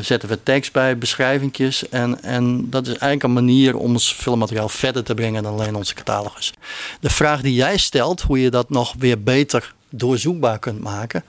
zetten 0.00 0.28
we 0.28 0.42
tekst 0.42 0.72
bij, 0.72 0.98
beschrijvingjes. 0.98 1.88
En, 1.88 2.22
en 2.22 2.70
dat 2.70 2.82
is 2.82 2.88
eigenlijk 2.88 3.22
een 3.22 3.32
manier 3.32 3.76
om 3.76 3.92
ons 3.92 4.12
filmmateriaal 4.12 4.68
verder 4.68 5.04
te 5.04 5.14
brengen 5.14 5.42
dan 5.42 5.52
alleen 5.52 5.74
onze 5.74 5.94
catalogus. 5.94 6.52
De 7.00 7.10
vraag 7.10 7.40
die 7.40 7.54
jij 7.54 7.76
stelt, 7.76 8.20
hoe 8.20 8.40
je 8.40 8.50
dat 8.50 8.70
nog 8.70 8.94
weer 8.98 9.22
beter 9.22 9.74
doorzoekbaar 9.92 10.58
kunt 10.58 10.80
maken. 10.80 11.24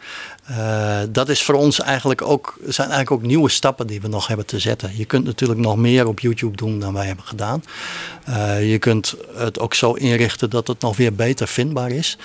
Uh, 0.51 0.99
dat 1.09 1.29
is 1.29 1.43
voor 1.43 1.55
ons 1.55 1.79
eigenlijk 1.79 2.21
ook, 2.21 2.57
zijn 2.67 2.89
eigenlijk 2.89 3.11
ook 3.11 3.27
nieuwe 3.27 3.49
stappen 3.49 3.87
die 3.87 4.01
we 4.01 4.07
nog 4.07 4.27
hebben 4.27 4.45
te 4.45 4.59
zetten. 4.59 4.97
Je 4.97 5.05
kunt 5.05 5.25
natuurlijk 5.25 5.59
nog 5.59 5.77
meer 5.77 6.07
op 6.07 6.19
YouTube 6.19 6.57
doen 6.57 6.79
dan 6.79 6.93
wij 6.93 7.05
hebben 7.05 7.25
gedaan. 7.25 7.63
Uh, 8.29 8.71
je 8.71 8.77
kunt 8.77 9.15
het 9.35 9.59
ook 9.59 9.73
zo 9.73 9.93
inrichten 9.93 10.49
dat 10.49 10.67
het 10.67 10.81
nog 10.81 10.97
weer 10.97 11.13
beter 11.13 11.47
vindbaar 11.47 11.91
is. 11.91 12.17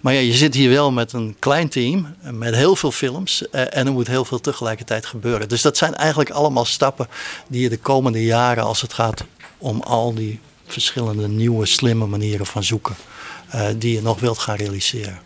Maar 0.00 0.12
ja, 0.12 0.20
je 0.20 0.32
zit 0.32 0.54
hier 0.54 0.70
wel 0.70 0.92
met 0.92 1.12
een 1.12 1.36
klein 1.38 1.68
team, 1.68 2.14
met 2.30 2.54
heel 2.54 2.76
veel 2.76 2.92
films. 2.92 3.42
Uh, 3.52 3.60
en 3.76 3.86
er 3.86 3.92
moet 3.92 4.06
heel 4.06 4.24
veel 4.24 4.40
tegelijkertijd 4.40 5.06
gebeuren. 5.06 5.48
Dus 5.48 5.62
dat 5.62 5.76
zijn 5.76 5.94
eigenlijk 5.94 6.30
allemaal 6.30 6.64
stappen 6.64 7.08
die 7.48 7.62
je 7.62 7.68
de 7.68 7.78
komende 7.78 8.24
jaren, 8.24 8.64
als 8.64 8.80
het 8.80 8.92
gaat 8.92 9.24
om 9.58 9.80
al 9.80 10.14
die 10.14 10.40
verschillende 10.66 11.28
nieuwe, 11.28 11.66
slimme 11.66 12.06
manieren 12.06 12.46
van 12.46 12.64
zoeken, 12.64 12.94
die 13.76 13.94
je 13.94 14.02
nog 14.02 14.20
wilt 14.20 14.38
gaan 14.38 14.56
realiseren. 14.56 15.20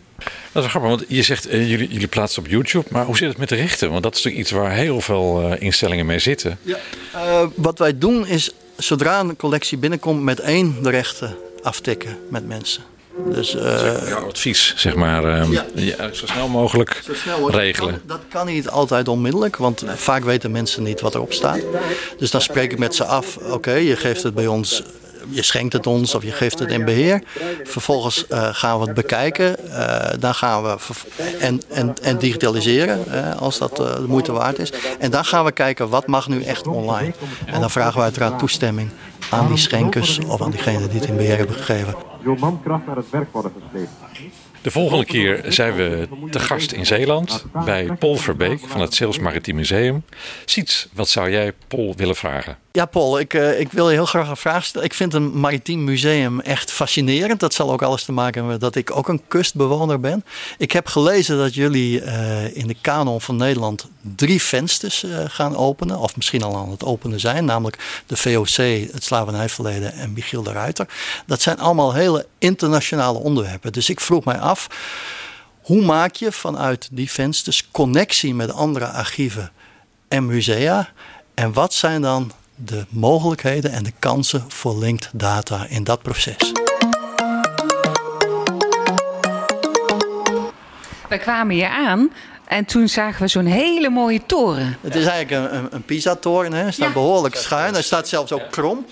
Dat 0.51 0.63
is 0.63 0.69
grappig, 0.69 0.89
want 0.89 1.03
je 1.07 1.21
zegt 1.21 1.53
uh, 1.53 1.69
jullie, 1.69 1.87
jullie 1.89 2.07
plaatsen 2.07 2.43
op 2.43 2.49
YouTube, 2.49 2.87
maar 2.91 3.05
hoe 3.05 3.17
zit 3.17 3.27
het 3.27 3.37
met 3.37 3.49
de 3.49 3.55
rechten? 3.55 3.91
Want 3.91 4.03
dat 4.03 4.15
is 4.15 4.23
natuurlijk 4.23 4.49
iets 4.49 4.59
waar 4.59 4.71
heel 4.71 5.01
veel 5.01 5.41
uh, 5.41 5.61
instellingen 5.61 6.05
mee 6.05 6.19
zitten. 6.19 6.57
Ja. 6.61 6.77
Uh, 7.15 7.47
wat 7.55 7.79
wij 7.79 7.97
doen 7.97 8.27
is, 8.27 8.51
zodra 8.77 9.19
een 9.19 9.35
collectie 9.35 9.77
binnenkomt, 9.77 10.23
met 10.23 10.39
één 10.39 10.83
de 10.83 10.89
rechten 10.89 11.37
aftikken 11.61 12.17
met 12.29 12.47
mensen. 12.47 12.83
Dus, 13.31 13.55
uh, 13.55 14.15
advies, 14.27 14.73
zeg 14.77 14.95
maar, 14.95 15.51
ja. 15.51 15.65
Ja, 15.75 16.13
zo 16.13 16.25
snel 16.25 16.47
mogelijk 16.47 17.01
zo 17.05 17.13
snel 17.13 17.51
regelen. 17.51 17.91
Dat 17.91 17.99
kan, 18.01 18.17
dat 18.17 18.21
kan, 18.29 18.45
niet 18.45 18.69
altijd 18.69 19.07
onmiddellijk, 19.07 19.55
want 19.55 19.83
vaak 19.95 20.23
weten 20.23 20.51
mensen 20.51 20.83
niet 20.83 21.01
wat 21.01 21.15
erop 21.15 21.33
staat. 21.33 21.59
Dus 22.17 22.31
dan 22.31 22.41
spreek 22.41 22.71
ik 22.71 22.77
met 22.77 22.95
ze 22.95 23.05
af, 23.05 23.37
oké, 23.37 23.53
okay, 23.53 23.83
je 23.83 23.95
geeft 23.95 24.23
het 24.23 24.33
bij 24.33 24.47
ons 24.47 24.83
je 25.29 25.43
schenkt 25.43 25.73
het 25.73 25.87
ons 25.87 26.15
of 26.15 26.23
je 26.23 26.31
geeft 26.31 26.59
het 26.59 26.69
in 26.69 26.85
beheer. 26.85 27.21
Vervolgens 27.63 28.25
uh, 28.29 28.49
gaan 28.51 28.79
we 28.79 28.85
het 28.85 28.93
bekijken. 28.93 29.55
Uh, 29.65 30.09
dan 30.19 30.33
gaan 30.33 30.63
we 30.63 30.77
en, 31.39 31.61
en, 31.69 31.93
en 32.01 32.17
digitaliseren 32.17 33.03
uh, 33.07 33.35
als 33.41 33.57
dat 33.57 33.75
de 33.75 34.05
moeite 34.07 34.31
waard 34.31 34.59
is. 34.59 34.73
En 34.99 35.11
dan 35.11 35.25
gaan 35.25 35.45
we 35.45 35.51
kijken 35.51 35.89
wat 35.89 36.07
mag 36.07 36.27
nu 36.27 36.43
echt 36.43 36.67
online. 36.67 37.13
En 37.45 37.59
dan 37.59 37.69
vragen 37.69 37.97
we 37.97 38.03
uiteraard 38.03 38.39
toestemming 38.39 38.89
aan 39.29 39.47
die 39.47 39.57
schenkers 39.57 40.19
of 40.27 40.41
aan 40.41 40.51
diegenen 40.51 40.89
die 40.89 40.99
het 40.99 41.09
in 41.09 41.15
beheer 41.15 41.37
hebben 41.37 41.55
gegeven. 41.55 41.95
Door 42.23 42.39
mankracht 42.39 42.85
naar 42.85 42.95
het 42.95 43.09
werk 43.09 43.31
worden 43.31 43.51
gesleept. 43.61 43.91
De 44.61 44.71
volgende 44.71 45.05
keer 45.05 45.43
zijn 45.47 45.75
we 45.75 46.07
te 46.31 46.39
gast 46.39 46.71
in 46.71 46.85
Zeeland 46.85 47.45
bij 47.65 47.85
Paul 47.99 48.15
Verbeek 48.15 48.59
van 48.67 48.81
het 48.81 48.93
Zeels 48.93 49.19
Maritiem 49.19 49.55
Museum. 49.55 50.03
Siets, 50.45 50.87
wat 50.93 51.09
zou 51.09 51.31
jij 51.31 51.53
Paul 51.67 51.93
willen 51.95 52.15
vragen? 52.15 52.57
Ja, 52.77 52.85
Paul, 52.85 53.19
ik, 53.19 53.33
uh, 53.33 53.59
ik 53.59 53.71
wil 53.71 53.89
je 53.89 53.95
heel 53.95 54.05
graag 54.05 54.29
een 54.29 54.37
vraag 54.37 54.65
stellen. 54.65 54.87
Ik 54.87 54.93
vind 54.93 55.13
een 55.13 55.39
maritiem 55.39 55.83
museum 55.83 56.39
echt 56.39 56.71
fascinerend. 56.71 57.39
Dat 57.39 57.53
zal 57.53 57.71
ook 57.71 57.81
alles 57.81 58.03
te 58.03 58.11
maken 58.11 58.41
hebben 58.41 58.59
dat 58.59 58.75
ik 58.75 58.95
ook 58.95 59.07
een 59.07 59.21
kustbewoner 59.27 59.99
ben. 59.99 60.25
Ik 60.57 60.71
heb 60.71 60.87
gelezen 60.87 61.37
dat 61.37 61.53
jullie 61.53 62.01
uh, 62.01 62.55
in 62.55 62.67
de 62.67 62.75
kanon 62.81 63.21
van 63.21 63.35
Nederland 63.35 63.87
drie 64.15 64.41
vensters 64.41 65.03
uh, 65.03 65.17
gaan 65.27 65.55
openen. 65.55 65.99
Of 65.99 66.15
misschien 66.15 66.43
al 66.43 66.55
aan 66.55 66.69
het 66.69 66.83
openen 66.83 67.19
zijn. 67.19 67.45
Namelijk 67.45 68.03
de 68.05 68.17
VOC, 68.17 68.55
het 68.93 69.03
slavernijverleden 69.03 69.93
en 69.93 70.13
Michiel 70.13 70.43
de 70.43 70.51
Ruiter. 70.51 70.87
Dat 71.25 71.41
zijn 71.41 71.59
allemaal 71.59 71.93
hele 71.93 72.25
internationale 72.37 73.19
onderwerpen. 73.19 73.71
Dus 73.71 73.89
ik 73.89 73.99
vroeg 73.99 74.23
mij 74.23 74.39
af, 74.39 74.67
hoe 75.61 75.81
maak 75.81 76.15
je 76.15 76.31
vanuit 76.31 76.89
die 76.91 77.11
vensters 77.11 77.67
connectie 77.71 78.35
met 78.35 78.51
andere 78.51 78.87
archieven 78.87 79.51
en 80.07 80.25
musea? 80.25 80.89
En 81.33 81.53
wat 81.53 81.73
zijn 81.73 82.01
dan 82.01 82.31
de 82.57 82.85
mogelijkheden 82.89 83.71
en 83.71 83.83
de 83.83 83.93
kansen 83.99 84.45
voor 84.47 84.77
linked 84.77 85.09
data 85.13 85.65
in 85.69 85.83
dat 85.83 86.01
proces. 86.01 86.51
We 91.09 91.17
kwamen 91.17 91.55
hier 91.55 91.69
aan 91.69 92.11
en 92.45 92.65
toen 92.65 92.87
zagen 92.87 93.21
we 93.21 93.27
zo'n 93.27 93.45
hele 93.45 93.89
mooie 93.89 94.21
toren. 94.25 94.77
Het 94.81 94.95
is 94.95 95.05
eigenlijk 95.05 95.51
een, 95.51 95.67
een 95.71 95.83
Pisa-toren. 95.83 96.53
Hij 96.53 96.71
staat 96.71 96.93
behoorlijk 96.93 97.35
schuin. 97.35 97.73
Hij 97.73 97.81
staat 97.81 98.07
zelfs 98.07 98.31
ook 98.31 98.51
krom. 98.51 98.85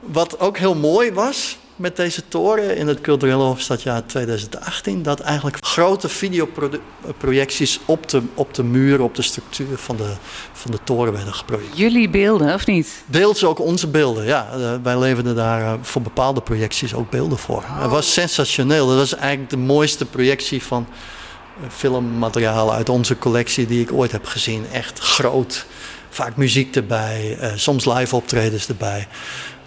Wat 0.00 0.40
ook 0.40 0.58
heel 0.58 0.74
mooi 0.74 1.12
was, 1.12 1.58
met 1.76 1.96
deze 1.96 2.28
toren 2.28 2.76
in 2.76 2.86
het 2.86 3.00
culturele 3.00 3.42
hoofdstadjaar 3.42 4.06
2018 4.06 5.02
dat 5.02 5.20
eigenlijk 5.20 5.56
grote 5.60 6.08
videoprojecties 6.08 7.80
op 7.84 8.08
de, 8.08 8.22
op 8.34 8.54
de 8.54 8.64
muur, 8.64 9.00
op 9.00 9.14
de 9.14 9.22
structuur 9.22 9.78
van 9.78 9.96
de, 9.96 10.12
van 10.52 10.70
de 10.70 10.78
toren 10.84 11.12
werden 11.12 11.34
geprojecteerd. 11.34 11.78
Jullie 11.78 12.08
beelden, 12.08 12.54
of 12.54 12.66
niet? 12.66 13.02
Deels 13.06 13.44
ook 13.44 13.58
onze 13.58 13.86
beelden, 13.86 14.24
ja. 14.24 14.48
Uh, 14.56 14.74
wij 14.82 14.98
leverden 14.98 15.34
daar 15.34 15.60
uh, 15.60 15.72
voor 15.82 16.02
bepaalde 16.02 16.40
projecties 16.40 16.94
ook 16.94 17.10
beelden 17.10 17.38
voor. 17.38 17.64
Het 17.66 17.90
was 17.90 18.12
sensationeel. 18.12 18.86
Dat 18.86 18.96
was 18.96 19.14
eigenlijk 19.14 19.50
de 19.50 19.56
mooiste 19.56 20.04
projectie 20.04 20.62
van 20.62 20.86
uh, 20.88 21.68
filmmateriaal 21.70 22.72
uit 22.72 22.88
onze 22.88 23.18
collectie 23.18 23.66
die 23.66 23.80
ik 23.80 23.92
ooit 23.92 24.12
heb 24.12 24.26
gezien. 24.26 24.66
Echt 24.72 24.98
groot. 24.98 25.66
Vaak 26.10 26.36
muziek 26.36 26.76
erbij, 26.76 27.38
soms 27.54 27.84
live 27.84 28.16
optredens 28.16 28.68
erbij. 28.68 29.08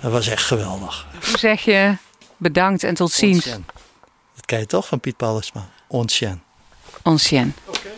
Dat 0.06 0.14
was 0.14 0.28
echt 0.28 0.46
geweldig. 0.46 1.06
Hoe 1.26 1.38
zeg 1.38 1.62
je 1.62 1.98
bedankt 2.38 2.84
en 2.84 2.94
tot 2.94 3.12
ziens? 3.12 3.46
Dat 4.36 4.46
ken 4.46 4.60
je 4.60 4.66
toch 4.66 4.88
van 4.88 5.00
Piet 5.00 5.18
Paulusma? 5.18 5.70
Ancien. 5.90 6.44
Ancien. 7.02 7.56
Oké. 7.66 7.78
Okay. 7.78 7.92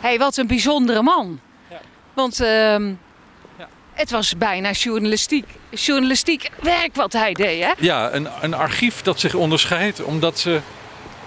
hey, 0.00 0.18
wat 0.18 0.36
een 0.36 0.46
bijzondere 0.46 1.02
man. 1.02 1.40
Ja. 1.70 1.80
Want 2.14 2.40
uh, 2.40 2.48
ja. 2.48 3.68
het 3.92 4.10
was 4.10 4.36
bijna 4.36 4.70
journalistiek, 4.70 5.46
journalistiek 5.70 6.50
werk 6.62 6.94
wat 6.94 7.12
hij 7.12 7.32
deed, 7.32 7.64
hè? 7.64 7.72
Ja, 7.78 8.12
een, 8.12 8.28
een 8.40 8.54
archief 8.54 9.02
dat 9.02 9.20
zich 9.20 9.34
onderscheidt 9.34 10.02
omdat 10.02 10.38
ze 10.38 10.60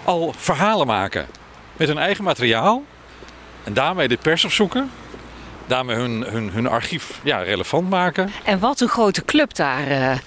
al 0.03 0.33
verhalen 0.37 0.87
maken. 0.87 1.27
Met 1.77 1.87
hun 1.87 1.97
eigen 1.97 2.23
materiaal. 2.23 2.83
En 3.63 3.73
daarmee 3.73 4.07
de 4.07 4.17
pers 4.17 4.45
opzoeken 4.45 4.91
daarmee 5.67 5.95
hun, 5.95 6.23
hun, 6.23 6.49
hun 6.49 6.67
archief 6.67 7.19
ja, 7.23 7.37
relevant 7.37 7.89
maken. 7.89 8.31
En 8.43 8.59
wat 8.59 8.79
een 8.79 8.87
grote 8.87 9.25
club 9.25 9.53
daar 9.53 9.91
uh, 9.91 10.17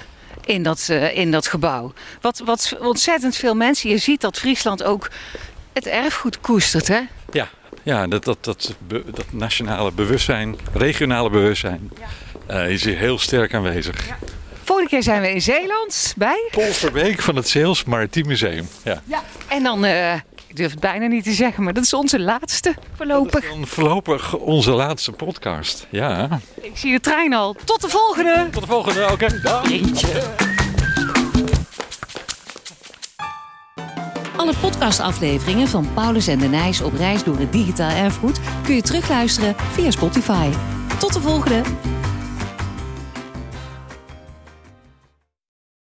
in, 0.44 0.62
dat, 0.62 0.88
uh, 0.90 1.16
in 1.16 1.30
dat 1.30 1.46
gebouw. 1.46 1.92
Wat, 2.20 2.42
wat 2.44 2.76
ontzettend 2.80 3.36
veel 3.36 3.54
mensen. 3.54 3.90
Je 3.90 3.98
ziet 3.98 4.20
dat 4.20 4.38
Friesland 4.38 4.82
ook 4.82 5.10
het 5.72 5.86
erfgoed 5.86 6.40
koestert, 6.40 6.88
hè? 6.88 7.00
Ja, 7.32 7.48
ja 7.82 8.06
dat, 8.06 8.24
dat, 8.24 8.44
dat, 8.44 8.74
dat 8.88 9.32
nationale 9.32 9.92
bewustzijn, 9.92 10.56
regionale 10.72 11.30
bewustzijn, 11.30 11.90
ja. 12.48 12.64
uh, 12.64 12.70
is 12.70 12.84
hier 12.84 12.96
heel 12.96 13.18
sterk 13.18 13.54
aanwezig. 13.54 14.06
Ja. 14.06 14.18
Volgende 14.64 14.90
keer 14.90 15.02
zijn 15.02 15.20
we 15.20 15.30
in 15.30 15.42
Zeeland 15.42 16.14
bij... 16.16 16.48
Polsterbeek 16.50 17.22
van 17.22 17.36
het 17.36 17.48
Zeels 17.48 17.84
Maritiem 17.84 18.26
Museum. 18.26 18.68
Ja. 18.84 19.02
ja. 19.04 19.22
En 19.48 19.62
dan 19.62 19.84
ik 20.46 20.56
durf 20.56 20.70
het 20.70 20.80
bijna 20.80 21.06
niet 21.06 21.24
te 21.24 21.32
zeggen, 21.32 21.62
maar 21.64 21.72
dat 21.72 21.84
is 21.84 21.94
onze 21.94 22.20
laatste 22.20 22.74
voorlopig. 22.96 23.48
dan 23.48 23.66
voorlopig 23.66 24.36
onze 24.36 24.70
laatste 24.70 25.12
podcast. 25.12 25.86
Ja. 25.90 26.40
Ik 26.60 26.76
zie 26.76 26.92
de 26.92 27.00
trein 27.00 27.34
al. 27.34 27.56
Tot 27.64 27.80
de 27.80 27.88
volgende. 27.88 28.48
Tot 28.50 28.62
de 28.62 28.68
volgende, 28.68 29.02
oké. 29.02 29.12
Okay. 29.12 29.40
Dag. 29.42 29.64
Alle 34.36 34.54
podcastafleveringen 34.60 35.68
van 35.68 35.88
Paulus 35.94 36.26
en 36.26 36.38
de 36.38 36.48
Nijs 36.48 36.80
op 36.80 36.94
reis 36.94 37.24
door 37.24 37.38
het 37.38 37.52
digitaal 37.52 37.90
erfgoed 37.90 38.40
kun 38.64 38.74
je 38.74 38.82
terugluisteren 38.82 39.54
via 39.72 39.90
Spotify. 39.90 40.50
Tot 40.98 41.12
de 41.12 41.20
volgende. 41.20 41.62